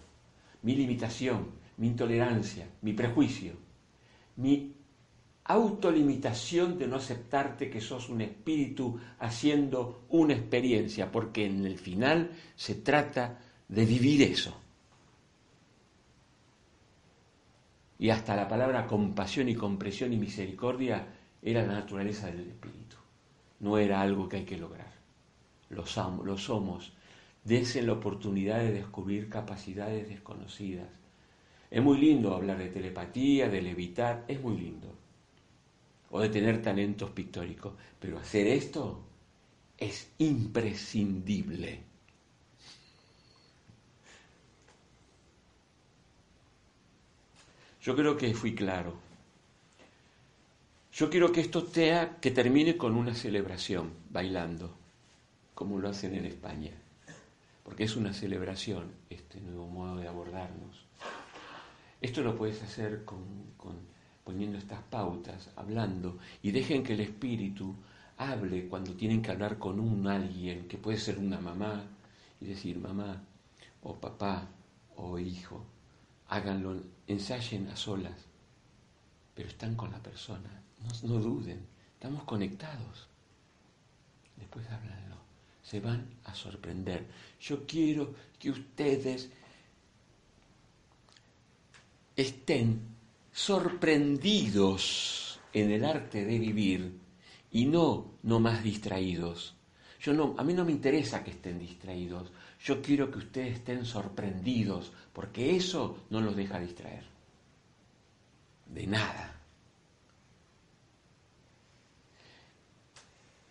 mi 0.64 0.76
limitación, 0.76 1.52
mi 1.78 1.88
intolerancia, 1.88 2.68
mi 2.82 2.92
prejuicio, 2.92 3.54
mi 4.36 4.73
autolimitación 5.46 6.78
de 6.78 6.88
no 6.88 6.96
aceptarte 6.96 7.70
que 7.70 7.82
sos 7.82 8.10
un 8.10 8.22
espíritu 8.22 9.00
haciendo 9.20 10.06
una 10.10 10.34
experiencia, 10.34 11.12
porque 11.12 11.46
en 11.46 11.66
el 11.66 11.78
final 11.78 12.32
se 12.56 12.76
trata 12.76 13.40
de 13.68 13.86
vivir 13.86 14.22
eso. 14.22 14.58
Y 18.00 18.10
hasta 18.10 18.36
la 18.36 18.48
palabra 18.48 18.88
compasión 18.88 19.50
y 19.50 19.56
compresión 19.56 20.14
y 20.14 20.18
misericordia 20.18 21.08
era 21.42 21.66
la 21.66 21.74
naturaleza 21.74 22.28
del 22.28 22.48
espíritu, 22.48 22.98
no 23.60 23.78
era 23.78 24.02
algo 24.02 24.28
que 24.30 24.38
hay 24.38 24.46
que 24.46 24.58
lograr. 24.58 24.92
Lo, 25.70 25.86
somos. 26.38 26.94
Desen 27.44 27.88
la 27.88 27.94
oportunidad 27.94 28.60
de 28.60 28.72
descubrir 28.72 29.28
capacidades 29.28 30.08
desconocidas. 30.08 30.88
Es 31.70 31.82
muy 31.82 31.98
lindo 31.98 32.34
hablar 32.34 32.60
de 32.60 32.70
telepatía, 32.70 33.50
de 33.50 33.62
levitar, 33.62 34.24
es 34.28 34.40
muy 34.42 34.58
lindo 34.58 35.03
o 36.16 36.20
de 36.20 36.30
tener 36.30 36.62
talentos 36.62 37.10
pictóricos, 37.10 37.74
pero 38.00 38.20
hacer 38.20 38.46
esto 38.46 39.02
es 39.76 40.12
imprescindible. 40.20 41.82
Yo 47.82 47.96
creo 47.96 48.16
que 48.16 48.32
fui 48.36 48.54
claro. 48.54 48.94
Yo 50.92 51.10
quiero 51.10 51.32
que 51.32 51.42
esto 51.42 51.62
sea, 51.66 52.18
que 52.22 52.30
termine 52.30 52.78
con 52.78 52.96
una 52.96 53.16
celebración, 53.16 53.92
bailando, 54.12 54.72
como 55.56 55.80
lo 55.80 55.90
hacen 55.90 56.14
en 56.14 56.26
España, 56.26 56.74
porque 57.64 57.86
es 57.86 57.96
una 57.96 58.14
celebración 58.14 58.92
este 59.10 59.42
nuevo 59.42 59.66
modo 59.66 59.96
de 59.96 60.08
abordarnos. 60.08 60.86
Esto 62.00 62.22
lo 62.22 62.36
puedes 62.36 62.62
hacer 62.62 63.04
con, 63.04 63.54
con 63.58 63.93
poniendo 64.24 64.58
estas 64.58 64.82
pautas, 64.84 65.50
hablando, 65.56 66.18
y 66.42 66.52
dejen 66.52 66.84
que 66.84 66.94
el 66.94 67.02
espíritu 67.02 67.76
hable 68.18 68.68
cuando 68.68 68.94
tienen 68.94 69.22
que 69.22 69.32
hablar 69.32 69.58
con 69.58 69.80
un 69.80 70.08
alguien, 70.08 70.68
que 70.68 70.78
puede 70.78 70.98
ser 70.98 71.18
una 71.18 71.40
mamá, 71.40 71.84
y 72.40 72.46
decir 72.46 72.78
mamá, 72.78 73.22
o 73.84 73.96
papá, 73.96 74.48
o 74.96 75.20
hijo, 75.20 75.66
háganlo, 76.30 76.82
ensayen 77.08 77.68
a 77.70 77.76
solas, 77.76 78.26
pero 79.36 79.50
están 79.50 79.76
con 79.76 79.92
la 79.92 80.00
persona, 80.00 80.62
no, 81.04 81.20
duden, 81.20 81.66
estamos 81.94 82.24
conectados. 82.24 83.08
Después 84.38 84.70
háblanlo, 84.70 85.18
se 85.62 85.80
van 85.80 86.06
a 86.26 86.34
sorprender. 86.34 87.06
Yo 87.40 87.66
quiero 87.66 88.14
que 88.40 88.52
ustedes 88.52 89.30
estén 92.16 92.93
sorprendidos 93.34 95.42
en 95.52 95.72
el 95.72 95.84
arte 95.84 96.24
de 96.24 96.40
vivir 96.40 97.00
y 97.52 97.66
no 97.66 98.14
no 98.24 98.40
más 98.40 98.64
distraídos. 98.64 99.56
Yo 100.00 100.14
no, 100.14 100.36
a 100.38 100.44
mí 100.44 100.54
no 100.54 100.66
me 100.66 100.72
interesa 100.72 101.24
que 101.24 101.32
estén 101.32 101.60
distraídos, 101.60 102.32
yo 102.64 102.82
quiero 102.82 103.10
que 103.10 103.20
ustedes 103.20 103.56
estén 103.56 103.86
sorprendidos, 103.86 104.92
porque 105.12 105.56
eso 105.56 106.06
no 106.10 106.22
los 106.22 106.36
deja 106.36 106.60
distraer. 106.60 107.04
De 108.68 108.88
nada. 108.88 109.40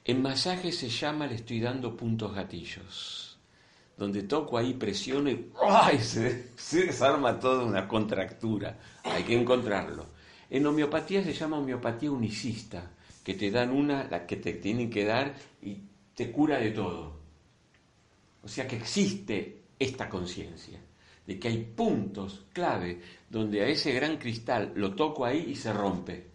En 0.04 0.20
masaje 0.20 0.72
se 0.72 0.88
llama 0.88 1.26
le 1.26 1.36
estoy 1.36 1.60
dando 1.60 1.96
puntos 1.96 2.34
gatillos 2.34 3.31
donde 3.96 4.22
toco 4.22 4.58
ahí, 4.58 4.74
presiono 4.74 5.30
y 5.30 5.48
Se, 6.00 6.50
desarma 6.86 7.38
toda 7.38 7.64
una 7.64 7.86
contractura. 7.86 8.78
Hay 9.04 9.22
que 9.24 9.38
encontrarlo. 9.38 10.06
En 10.50 10.66
homeopatía 10.66 11.22
se 11.22 11.32
llama 11.32 11.58
homeopatía 11.58 12.10
unicista, 12.10 12.90
que 13.22 13.34
te 13.34 13.50
dan 13.50 13.70
una, 13.70 14.04
la 14.04 14.26
que 14.26 14.36
te 14.36 14.54
tienen 14.54 14.90
que 14.90 15.04
dar 15.04 15.34
y 15.62 15.78
te 16.14 16.30
cura 16.30 16.58
de 16.58 16.72
todo. 16.72 17.20
O 18.42 18.48
sea 18.48 18.66
que 18.66 18.76
existe 18.76 19.62
esta 19.78 20.08
conciencia, 20.08 20.78
de 21.26 21.38
que 21.38 21.48
hay 21.48 21.58
puntos 21.58 22.44
clave 22.52 23.00
donde 23.30 23.62
a 23.62 23.68
ese 23.68 23.92
gran 23.92 24.18
cristal 24.18 24.72
lo 24.74 24.94
toco 24.94 25.24
ahí 25.24 25.46
y 25.50 25.56
se 25.56 25.72
rompe. 25.72 26.26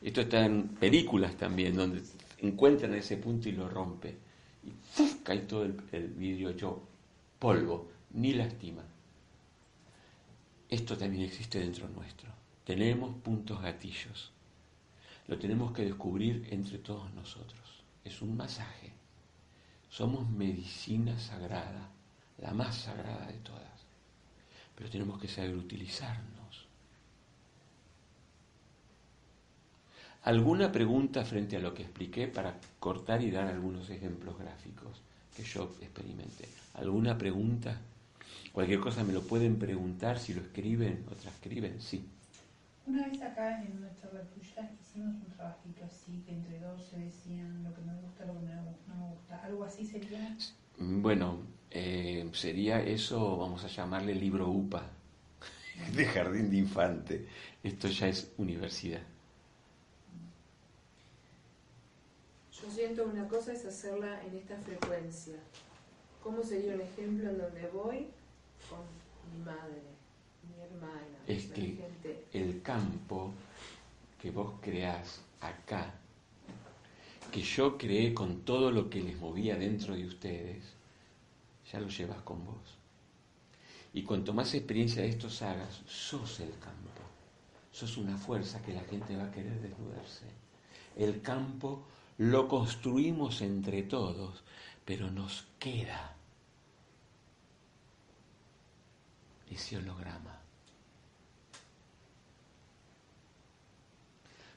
Esto 0.00 0.20
está 0.22 0.44
en 0.44 0.68
películas 0.68 1.36
también, 1.36 1.74
donde 1.74 2.02
encuentran 2.38 2.94
ese 2.94 3.16
punto 3.16 3.48
y 3.48 3.52
lo 3.52 3.68
rompe 3.68 4.23
y 4.66 4.72
cae 5.22 5.40
todo 5.40 5.64
el, 5.64 6.08
vidrio 6.16 6.50
hecho 6.50 6.82
polvo, 7.38 7.90
ni 8.12 8.32
lastima. 8.32 8.82
Esto 10.68 10.96
también 10.96 11.24
existe 11.24 11.60
dentro 11.60 11.88
nuestro. 11.88 12.30
Tenemos 12.64 13.14
puntos 13.16 13.60
gatillos. 13.60 14.30
Lo 15.26 15.38
tenemos 15.38 15.72
que 15.72 15.84
descubrir 15.84 16.46
entre 16.50 16.78
todos 16.78 17.12
nosotros. 17.14 17.84
Es 18.04 18.20
un 18.22 18.36
masaje. 18.36 18.92
Somos 19.88 20.28
medicina 20.28 21.18
sagrada, 21.18 21.90
la 22.38 22.52
más 22.52 22.74
sagrada 22.74 23.26
de 23.26 23.38
todas. 23.38 23.62
Pero 24.74 24.90
tenemos 24.90 25.20
que 25.20 25.28
saber 25.28 25.54
utilizarnos. 25.54 26.33
¿Alguna 30.24 30.72
pregunta 30.72 31.22
frente 31.22 31.58
a 31.58 31.60
lo 31.60 31.74
que 31.74 31.82
expliqué 31.82 32.28
para 32.28 32.54
cortar 32.80 33.20
y 33.20 33.30
dar 33.30 33.46
algunos 33.46 33.90
ejemplos 33.90 34.38
gráficos 34.38 35.02
que 35.36 35.42
yo 35.42 35.64
experimenté? 35.82 36.48
¿Alguna 36.72 37.18
pregunta? 37.18 37.78
Cualquier 38.50 38.80
cosa 38.80 39.04
me 39.04 39.12
lo 39.12 39.20
pueden 39.20 39.58
preguntar 39.58 40.18
si 40.18 40.32
lo 40.32 40.40
escriben 40.40 41.04
o 41.12 41.14
transcriben, 41.14 41.78
sí. 41.78 42.08
Una 42.86 43.06
vez 43.06 43.20
acá 43.20 43.62
en 43.64 43.76
una 43.76 43.94
charla 44.00 44.22
tuya 44.22 44.70
hicimos 44.80 45.14
un 45.16 45.30
trabajito 45.36 45.84
así, 45.84 46.22
que 46.24 46.32
entre 46.32 46.58
dos 46.58 46.82
se 46.90 47.00
decían 47.00 47.62
lo 47.62 47.74
que 47.74 47.82
me 47.82 47.94
gusta, 48.00 48.24
lo 48.24 48.32
que 48.32 48.46
no 48.46 48.96
me 48.96 49.10
gusta. 49.10 49.44
¿Algo 49.44 49.64
así 49.64 49.84
sería? 49.84 50.38
Bueno, 50.78 51.40
eh, 51.70 52.30
sería 52.32 52.80
eso, 52.80 53.36
vamos 53.36 53.62
a 53.62 53.68
llamarle 53.68 54.14
libro 54.14 54.48
UPA, 54.48 54.84
de 55.94 56.06
jardín 56.06 56.50
de 56.50 56.56
infante. 56.56 57.26
Esto 57.62 57.88
ya 57.88 58.08
es 58.08 58.32
universidad. 58.38 59.02
Yo 62.62 62.70
siento 62.70 63.04
una 63.04 63.26
cosa 63.26 63.52
es 63.52 63.64
hacerla 63.64 64.22
en 64.24 64.36
esta 64.36 64.56
frecuencia. 64.58 65.34
¿Cómo 66.22 66.42
sería 66.42 66.74
un 66.74 66.80
ejemplo 66.80 67.30
en 67.30 67.38
donde 67.38 67.68
voy 67.68 68.06
con 68.70 68.78
mi 69.32 69.44
madre, 69.44 69.82
mi 70.48 70.62
hermana? 70.62 71.18
Es 71.26 71.46
que 71.46 71.84
el 72.32 72.62
campo 72.62 73.32
que 74.20 74.30
vos 74.30 74.54
creás 74.60 75.20
acá, 75.40 75.92
que 77.32 77.42
yo 77.42 77.76
creé 77.76 78.14
con 78.14 78.42
todo 78.42 78.70
lo 78.70 78.88
que 78.88 79.02
les 79.02 79.18
movía 79.18 79.56
dentro 79.56 79.94
de 79.96 80.06
ustedes, 80.06 80.64
ya 81.70 81.80
lo 81.80 81.88
llevas 81.88 82.22
con 82.22 82.44
vos. 82.46 82.78
Y 83.92 84.04
cuanto 84.04 84.32
más 84.32 84.54
experiencia 84.54 85.02
de 85.02 85.08
estos 85.08 85.42
hagas, 85.42 85.82
sos 85.86 86.40
el 86.40 86.50
campo. 86.58 87.02
Sos 87.72 87.96
una 87.96 88.16
fuerza 88.16 88.62
que 88.62 88.72
la 88.72 88.82
gente 88.82 89.16
va 89.16 89.24
a 89.24 89.30
querer 89.32 89.60
desnudarse. 89.60 90.26
El 90.96 91.20
campo 91.20 91.84
lo 92.18 92.48
construimos 92.48 93.42
entre 93.42 93.82
todos, 93.82 94.44
pero 94.84 95.10
nos 95.10 95.46
queda 95.58 96.14
ese 99.50 99.76
holograma. 99.76 100.40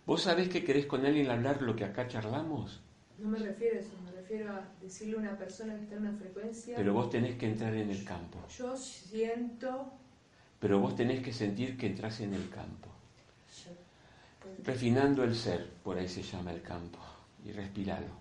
¿Vos 0.05 0.21
sabés 0.21 0.49
que 0.49 0.63
querés 0.63 0.85
con 0.85 1.05
alguien 1.05 1.29
hablar 1.29 1.61
lo 1.61 1.75
que 1.75 1.83
acá 1.83 2.07
charlamos? 2.07 2.79
No 3.17 3.29
me 3.29 3.39
refiero 3.39 3.77
a 3.77 3.79
eso, 3.81 3.89
me 4.05 4.11
refiero 4.11 4.51
a 4.51 4.63
decirle 4.81 5.15
a 5.15 5.19
una 5.19 5.37
persona 5.37 5.75
que 5.75 5.83
está 5.83 5.95
en 5.95 6.01
una 6.01 6.13
frecuencia. 6.13 6.75
Pero 6.77 6.93
vos 6.93 7.09
tenés 7.09 7.35
que 7.35 7.47
entrar 7.47 7.73
en 7.73 7.89
el 7.89 8.03
campo. 8.05 8.39
Yo 8.55 8.77
siento. 8.77 9.91
Pero 10.59 10.79
vos 10.79 10.95
tenés 10.95 11.21
que 11.21 11.33
sentir 11.33 11.77
que 11.77 11.87
entras 11.87 12.21
en 12.21 12.33
el 12.33 12.49
campo. 12.49 12.89
Refinando 14.63 15.23
el 15.23 15.35
ser, 15.35 15.69
por 15.83 15.97
ahí 15.97 16.07
se 16.07 16.23
llama 16.23 16.51
el 16.51 16.61
campo 16.61 16.99
y 17.47 17.51
respiralo. 17.51 18.11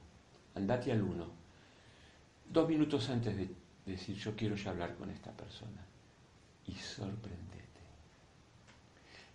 Andate 0.55 0.93
al 0.93 1.03
uno. 1.03 1.27
Dos 2.49 2.69
minutos 2.69 3.09
antes 3.11 3.37
de 3.37 3.51
decir 3.85 4.17
yo 4.17 4.37
quiero 4.37 4.55
ya 4.55 4.71
hablar 4.71 4.95
con 4.95 5.11
esta 5.11 5.33
persona. 5.33 5.85
Y 6.67 6.73
sorprendete. 6.73 7.65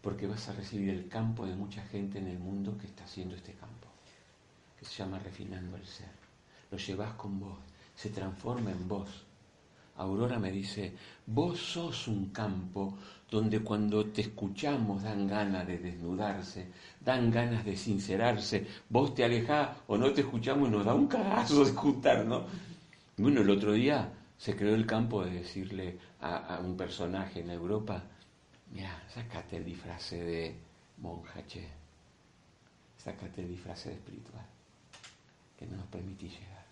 Porque 0.02 0.28
vas 0.28 0.48
a 0.50 0.54
recibir 0.54 0.90
el 0.90 1.08
campo 1.08 1.46
de 1.46 1.56
mucha 1.56 1.84
gente 1.84 2.20
en 2.20 2.28
el 2.28 2.40
mundo 2.40 2.78
que 2.78 2.88
está 2.88 3.04
haciendo 3.04 3.36
este 3.36 3.54
campo. 3.54 3.88
Que 4.80 4.86
se 4.86 4.96
llama 4.96 5.20
refinando 5.20 5.76
el 5.76 5.86
ser. 5.86 6.10
Lo 6.72 6.78
llevas 6.78 7.14
con 7.14 7.40
vos. 7.40 7.60
Se 7.96 8.10
transforma 8.10 8.72
en 8.72 8.88
vos. 8.88 9.26
Aurora 9.98 10.40
me 10.40 10.52
dice, 10.52 10.96
vos 11.28 11.60
sos 11.60 12.08
un 12.08 12.30
campo 12.30 12.98
donde 13.32 13.62
cuando 13.62 14.06
te 14.08 14.22
escuchamos 14.22 15.04
dan 15.04 15.26
ganas 15.26 15.66
de 15.66 15.78
desnudarse, 15.78 16.68
dan 17.00 17.32
ganas 17.32 17.64
de 17.64 17.78
sincerarse, 17.78 18.68
vos 18.90 19.16
te 19.16 19.24
alejás 19.24 19.70
o 19.88 19.98
no 19.98 20.12
te 20.12 20.20
escuchamos 20.20 20.68
y 20.68 20.72
nos 20.72 20.84
da 20.84 20.94
un 20.94 21.08
cagazo 21.08 21.64
de 21.64 21.72
juntarnos. 21.72 22.44
Bueno, 23.16 23.40
el 23.40 23.50
otro 23.50 23.72
día 23.72 24.12
se 24.38 24.54
creó 24.54 24.76
el 24.76 24.86
campo 24.86 25.24
de 25.24 25.32
decirle 25.32 25.98
a, 26.20 26.60
un 26.62 26.76
personaje 26.76 27.40
en 27.40 27.52
Europa, 27.52 28.04
mira, 28.74 29.02
sacate 29.08 29.56
el 29.56 29.66
disfraz 29.66 30.12
de 30.12 30.54
monja, 30.98 31.48
che. 31.48 31.66
Sácate 32.98 33.42
el 33.42 33.48
disfraz 33.48 33.88
espiritual 33.88 34.46
que 35.58 35.66
no 35.66 35.78
nos 35.78 35.88
permitís 35.88 36.34
llegar. 36.34 36.66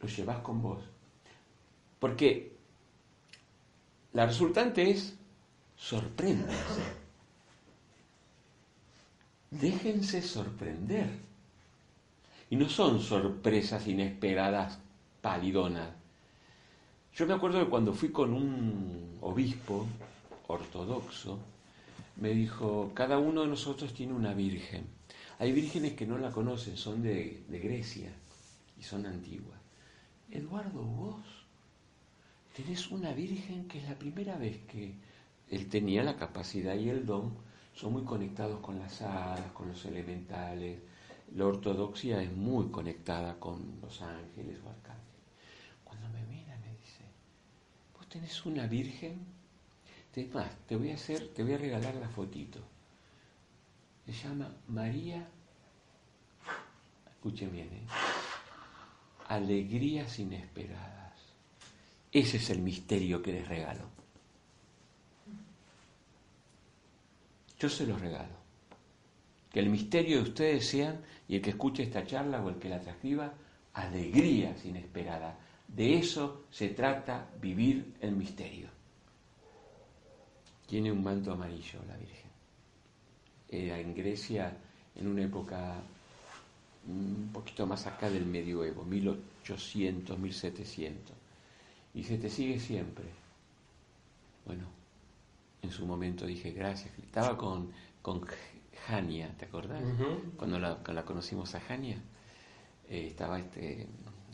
Lo 0.00 0.08
llevas 0.08 0.38
con 0.40 0.60
vos. 0.60 0.84
Porque 1.98 2.54
la 4.14 4.26
resultante 4.26 4.90
es 4.90 5.14
sorpréndanse. 5.76 6.82
Déjense 9.50 10.22
sorprender. 10.22 11.08
Y 12.50 12.56
no 12.56 12.68
son 12.68 13.00
sorpresas 13.00 13.86
inesperadas, 13.86 14.78
palidonas. 15.20 15.90
Yo 17.14 17.26
me 17.26 17.34
acuerdo 17.34 17.60
que 17.60 17.70
cuando 17.70 17.92
fui 17.92 18.10
con 18.10 18.32
un 18.32 19.18
obispo 19.20 19.86
ortodoxo, 20.46 21.38
me 22.16 22.30
dijo, 22.30 22.92
cada 22.94 23.18
uno 23.18 23.42
de 23.42 23.48
nosotros 23.48 23.94
tiene 23.94 24.12
una 24.12 24.34
virgen. 24.34 24.86
Hay 25.38 25.52
vírgenes 25.52 25.94
que 25.94 26.06
no 26.06 26.18
la 26.18 26.30
conocen, 26.30 26.76
son 26.76 27.02
de, 27.02 27.44
Grecia 27.48 28.12
y 28.78 28.82
son 28.82 29.06
antiguas. 29.06 29.58
Eduardo, 30.30 30.82
vos 30.82 31.43
tenés 32.54 32.90
una 32.90 33.12
virgen 33.12 33.66
que 33.66 33.78
es 33.78 33.88
la 33.88 33.98
primera 33.98 34.36
vez 34.36 34.58
que 34.68 34.94
él 35.50 35.68
tenía 35.68 36.02
la 36.04 36.16
capacidad 36.16 36.74
y 36.76 36.88
el 36.88 37.04
don, 37.04 37.34
son 37.74 37.92
muy 37.92 38.04
conectados 38.04 38.60
con 38.60 38.78
las 38.78 39.02
hadas, 39.02 39.50
con 39.52 39.68
los 39.68 39.84
elementales. 39.84 40.78
La 41.34 41.46
ortodoxia 41.46 42.22
es 42.22 42.32
muy 42.32 42.68
conectada 42.68 43.38
con 43.40 43.80
los 43.82 44.00
ángeles 44.00 44.58
o 44.64 44.70
arcángeles. 44.70 45.04
Cuando 45.82 46.08
me 46.10 46.22
mira 46.26 46.56
me 46.58 46.70
dice, 46.70 47.02
vos 47.96 48.08
tenés 48.08 48.46
una 48.46 48.66
virgen, 48.68 49.26
te, 50.12 50.26
más, 50.28 50.48
te 50.68 50.76
voy 50.76 50.90
a 50.92 50.94
hacer, 50.94 51.28
te 51.34 51.42
voy 51.42 51.54
a 51.54 51.58
regalar 51.58 51.96
la 51.96 52.08
fotito. 52.08 52.60
Se 54.06 54.12
llama 54.12 54.54
María, 54.68 55.26
escuchen 57.10 57.50
bien, 57.50 57.68
¿eh? 57.72 57.86
alegrías 59.28 60.18
inesperadas. 60.20 61.03
Ese 62.14 62.36
es 62.36 62.48
el 62.50 62.60
misterio 62.60 63.20
que 63.20 63.32
les 63.32 63.48
regalo. 63.48 63.88
Yo 67.58 67.68
se 67.68 67.84
los 67.84 68.00
regalo. 68.00 68.36
Que 69.50 69.58
el 69.58 69.68
misterio 69.68 70.18
de 70.18 70.22
ustedes 70.22 70.64
sean, 70.64 71.00
y 71.26 71.34
el 71.34 71.42
que 71.42 71.50
escuche 71.50 71.82
esta 71.82 72.06
charla 72.06 72.40
o 72.40 72.50
el 72.50 72.60
que 72.60 72.68
la 72.68 72.80
transcriba, 72.80 73.34
alegrías 73.72 74.64
inesperadas. 74.64 75.34
De 75.66 75.98
eso 75.98 76.44
se 76.52 76.68
trata 76.68 77.28
vivir 77.40 77.96
el 78.00 78.12
misterio. 78.12 78.68
Tiene 80.68 80.92
un 80.92 81.02
manto 81.02 81.32
amarillo 81.32 81.80
la 81.88 81.96
Virgen. 81.96 82.30
Era 83.48 83.80
en 83.80 83.92
Grecia 83.92 84.56
en 84.94 85.08
una 85.08 85.22
época 85.22 85.82
un 86.86 87.30
poquito 87.32 87.66
más 87.66 87.88
acá 87.88 88.08
del 88.08 88.26
medioevo, 88.26 88.84
1800, 88.84 90.16
1700. 90.16 91.23
Y 91.94 92.02
se 92.02 92.18
te 92.18 92.28
sigue 92.28 92.58
siempre. 92.58 93.06
Bueno, 94.44 94.66
en 95.62 95.70
su 95.70 95.86
momento 95.86 96.26
dije 96.26 96.50
gracias. 96.50 96.98
Estaba 96.98 97.36
con, 97.36 97.72
con 98.02 98.22
Jania, 98.86 99.34
¿te 99.38 99.46
acordás? 99.46 99.82
cuando, 100.36 100.58
la, 100.58 101.04
conocimos 101.04 101.54
a 101.54 101.60
Jania, 101.60 101.96
eh, 102.88 103.06
estaba 103.08 103.38
este 103.38 103.86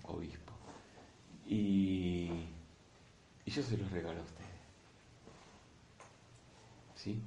obispo. 0.04 0.52
Y, 1.46 2.30
y 3.44 3.50
yo 3.50 3.62
se 3.62 3.76
los 3.76 3.90
regalo 3.90 4.20
a 4.20 4.24
ustedes. 4.24 4.50
¿Sí? 6.94 7.20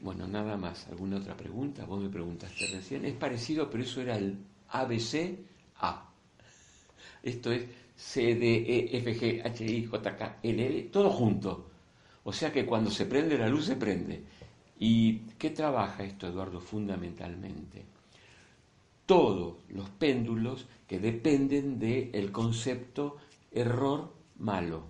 Bueno, 0.00 0.26
nada 0.26 0.56
más. 0.56 0.88
¿Alguna 0.88 1.18
otra 1.18 1.36
pregunta? 1.36 1.84
Vos 1.84 2.02
me 2.02 2.08
preguntaste 2.08 2.66
recién. 2.66 3.04
Es 3.04 3.14
parecido, 3.14 3.70
pero 3.70 3.84
eso 3.84 4.00
era 4.00 4.16
el 4.16 4.38
ABC 4.68 5.38
A. 5.76 6.08
Esto 7.22 7.52
es 7.52 7.66
C, 8.02 8.34
D, 8.34 8.64
E, 8.66 8.98
F, 8.98 9.14
G, 9.14 9.40
H, 9.42 9.64
I, 9.64 9.86
J, 9.86 10.16
K, 10.16 10.38
L, 10.42 10.66
L, 10.66 10.82
todo 10.90 11.08
junto. 11.08 11.70
O 12.24 12.32
sea 12.32 12.52
que 12.52 12.66
cuando 12.66 12.90
se 12.90 13.06
prende 13.06 13.38
la 13.38 13.48
luz 13.48 13.66
se 13.66 13.76
prende. 13.76 14.24
¿Y 14.80 15.18
qué 15.38 15.50
trabaja 15.50 16.02
esto, 16.02 16.26
Eduardo, 16.26 16.60
fundamentalmente? 16.60 17.86
Todos 19.06 19.58
los 19.68 19.88
péndulos 19.90 20.66
que 20.86 20.98
dependen 20.98 21.78
del 21.78 22.32
concepto 22.32 23.18
error 23.52 24.12
malo, 24.38 24.84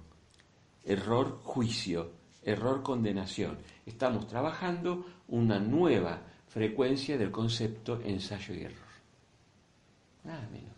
error 0.83 1.41
juicio, 1.43 2.13
error 2.43 2.83
condenación. 2.83 3.59
Estamos 3.85 4.27
trabajando 4.27 5.07
una 5.29 5.59
nueva 5.59 6.23
frecuencia 6.49 7.19
del 7.19 7.31
concepto 7.31 8.01
ensayo 8.03 8.55
y 8.55 8.63
error. 8.63 8.93
Nada 10.25 10.49
menos. 10.51 10.72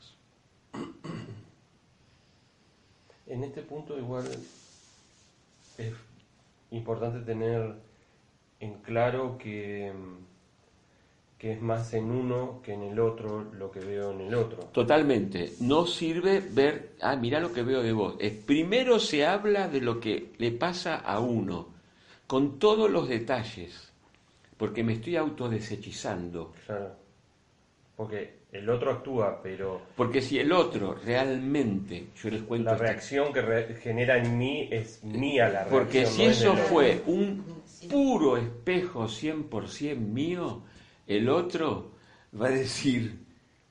En 3.26 3.42
este 3.42 3.62
punto 3.62 3.98
igual 3.98 4.26
es 5.78 5.92
importante 6.70 7.20
tener 7.20 7.74
en 8.60 8.74
claro 8.82 9.38
que, 9.38 9.92
que 11.38 11.52
es 11.52 11.62
más 11.62 11.94
en 11.94 12.10
uno 12.10 12.60
que 12.62 12.74
en 12.74 12.82
el 12.82 13.00
otro 13.00 13.44
lo 13.52 13.70
que 13.70 13.80
veo 13.80 14.12
en 14.12 14.22
el 14.22 14.34
otro. 14.34 14.64
Totalmente. 14.72 15.54
No 15.60 15.86
sirve 15.86 16.40
ver, 16.40 16.92
ah, 17.00 17.16
mira 17.16 17.40
lo 17.40 17.52
que 17.52 17.62
veo 17.62 17.82
de 17.82 17.92
vos. 17.92 18.16
Es, 18.18 18.32
primero 18.32 18.98
se 18.98 19.26
habla 19.26 19.68
de 19.68 19.80
lo 19.80 20.00
que 20.00 20.32
le 20.38 20.52
pasa 20.52 20.96
a 20.96 21.20
uno, 21.20 21.68
con 22.26 22.58
todos 22.58 22.90
los 22.90 23.08
detalles, 23.08 23.92
porque 24.56 24.84
me 24.84 24.94
estoy 24.94 25.16
autodeshechizando. 25.16 26.52
Claro. 26.66 26.92
Porque 27.96 28.43
el 28.54 28.70
otro 28.70 28.92
actúa, 28.92 29.40
pero... 29.42 29.82
Porque 29.96 30.22
si 30.22 30.38
el 30.38 30.52
otro 30.52 30.94
realmente, 30.94 32.10
yo 32.14 32.30
les 32.30 32.42
cuento... 32.42 32.70
La 32.70 32.76
reacción 32.76 33.32
que 33.32 33.76
genera 33.82 34.16
en 34.16 34.38
mí 34.38 34.68
es 34.70 35.02
mía 35.02 35.48
la 35.48 35.64
reacción. 35.64 35.80
Porque 35.80 36.06
si 36.06 36.22
eso 36.22 36.54
fue 36.54 37.02
un 37.06 37.44
puro 37.90 38.36
espejo 38.36 39.06
100% 39.06 39.96
mío, 39.98 40.62
el 41.08 41.28
otro 41.28 41.94
va 42.40 42.46
a 42.46 42.50
decir, 42.50 43.18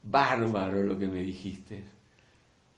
bárbaro 0.03 0.83
lo 0.83 0.99
que 0.99 1.07
me 1.07 1.21
dijiste. 1.21 1.85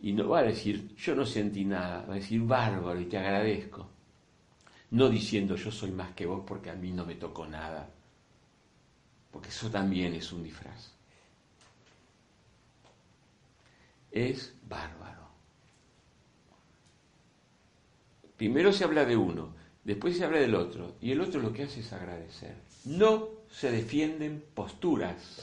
Y 0.01 0.13
no 0.13 0.29
va 0.29 0.39
a 0.39 0.43
decir, 0.43 0.95
yo 0.95 1.15
no 1.15 1.25
sentí 1.25 1.65
nada, 1.65 2.05
va 2.07 2.13
a 2.13 2.17
decir, 2.17 2.39
bárbaro 2.41 2.99
y 2.99 3.05
te 3.05 3.17
agradezco. 3.17 3.89
No 4.91 5.09
diciendo, 5.09 5.55
yo 5.55 5.71
soy 5.71 5.89
más 5.89 6.11
que 6.11 6.27
vos 6.27 6.43
porque 6.45 6.69
a 6.69 6.75
mí 6.75 6.91
no 6.91 7.03
me 7.03 7.15
tocó 7.15 7.47
nada. 7.47 7.89
Porque 9.31 9.49
eso 9.49 9.71
también 9.71 10.13
es 10.13 10.31
un 10.31 10.43
disfraz. 10.43 10.94
Es 14.15 14.55
bárbaro. 14.67 15.27
Primero 18.37 18.73
se 18.73 18.85
habla 18.85 19.05
de 19.05 19.17
uno, 19.17 19.53
después 19.83 20.17
se 20.17 20.23
habla 20.23 20.39
del 20.39 20.55
otro, 20.55 20.95
y 21.01 21.11
el 21.11 21.21
otro 21.21 21.41
lo 21.41 21.53
que 21.53 21.63
hace 21.63 21.81
es 21.81 21.93
agradecer. 21.93 22.55
No 22.85 23.27
se 23.49 23.71
defienden 23.71 24.43
posturas. 24.53 25.41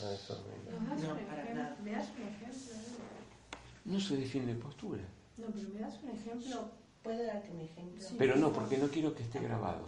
No, 3.84 4.00
se 4.00 4.16
defiende 4.16 4.54
postura. 4.54 5.02
No, 5.36 5.46
pero 5.54 5.68
me 5.68 5.80
das 5.80 5.98
un 6.02 6.10
ejemplo. 6.10 6.70
¿Puedo 7.02 7.24
darte 7.24 7.50
un 7.50 7.60
ejemplo? 7.60 8.06
pero 8.16 8.36
no, 8.36 8.52
porque 8.52 8.78
no 8.78 8.86
quiero 8.88 9.14
que 9.14 9.24
esté 9.24 9.40
grabado. 9.40 9.86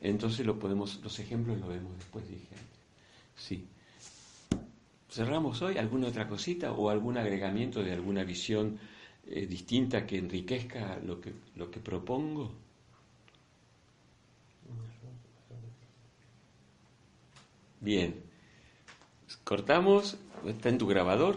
Entonces 0.00 0.46
lo 0.46 0.58
podemos, 0.58 1.00
los 1.02 1.18
ejemplos 1.18 1.58
los 1.58 1.68
vemos 1.68 1.94
después, 1.98 2.26
dije 2.26 2.56
Sí. 3.36 3.68
¿Cerramos 5.10 5.60
hoy 5.62 5.76
alguna 5.76 6.06
otra 6.06 6.28
cosita 6.28 6.70
o 6.70 6.88
algún 6.88 7.18
agregamiento 7.18 7.82
de 7.82 7.92
alguna 7.92 8.22
visión 8.22 8.78
eh, 9.26 9.44
distinta 9.44 10.06
que 10.06 10.18
enriquezca 10.18 11.00
lo 11.04 11.20
que, 11.20 11.34
lo 11.56 11.68
que 11.68 11.80
propongo? 11.80 12.52
Bien. 17.80 18.22
Cortamos. 19.42 20.16
¿Está 20.46 20.68
en 20.68 20.78
tu 20.78 20.86
grabador? 20.86 21.36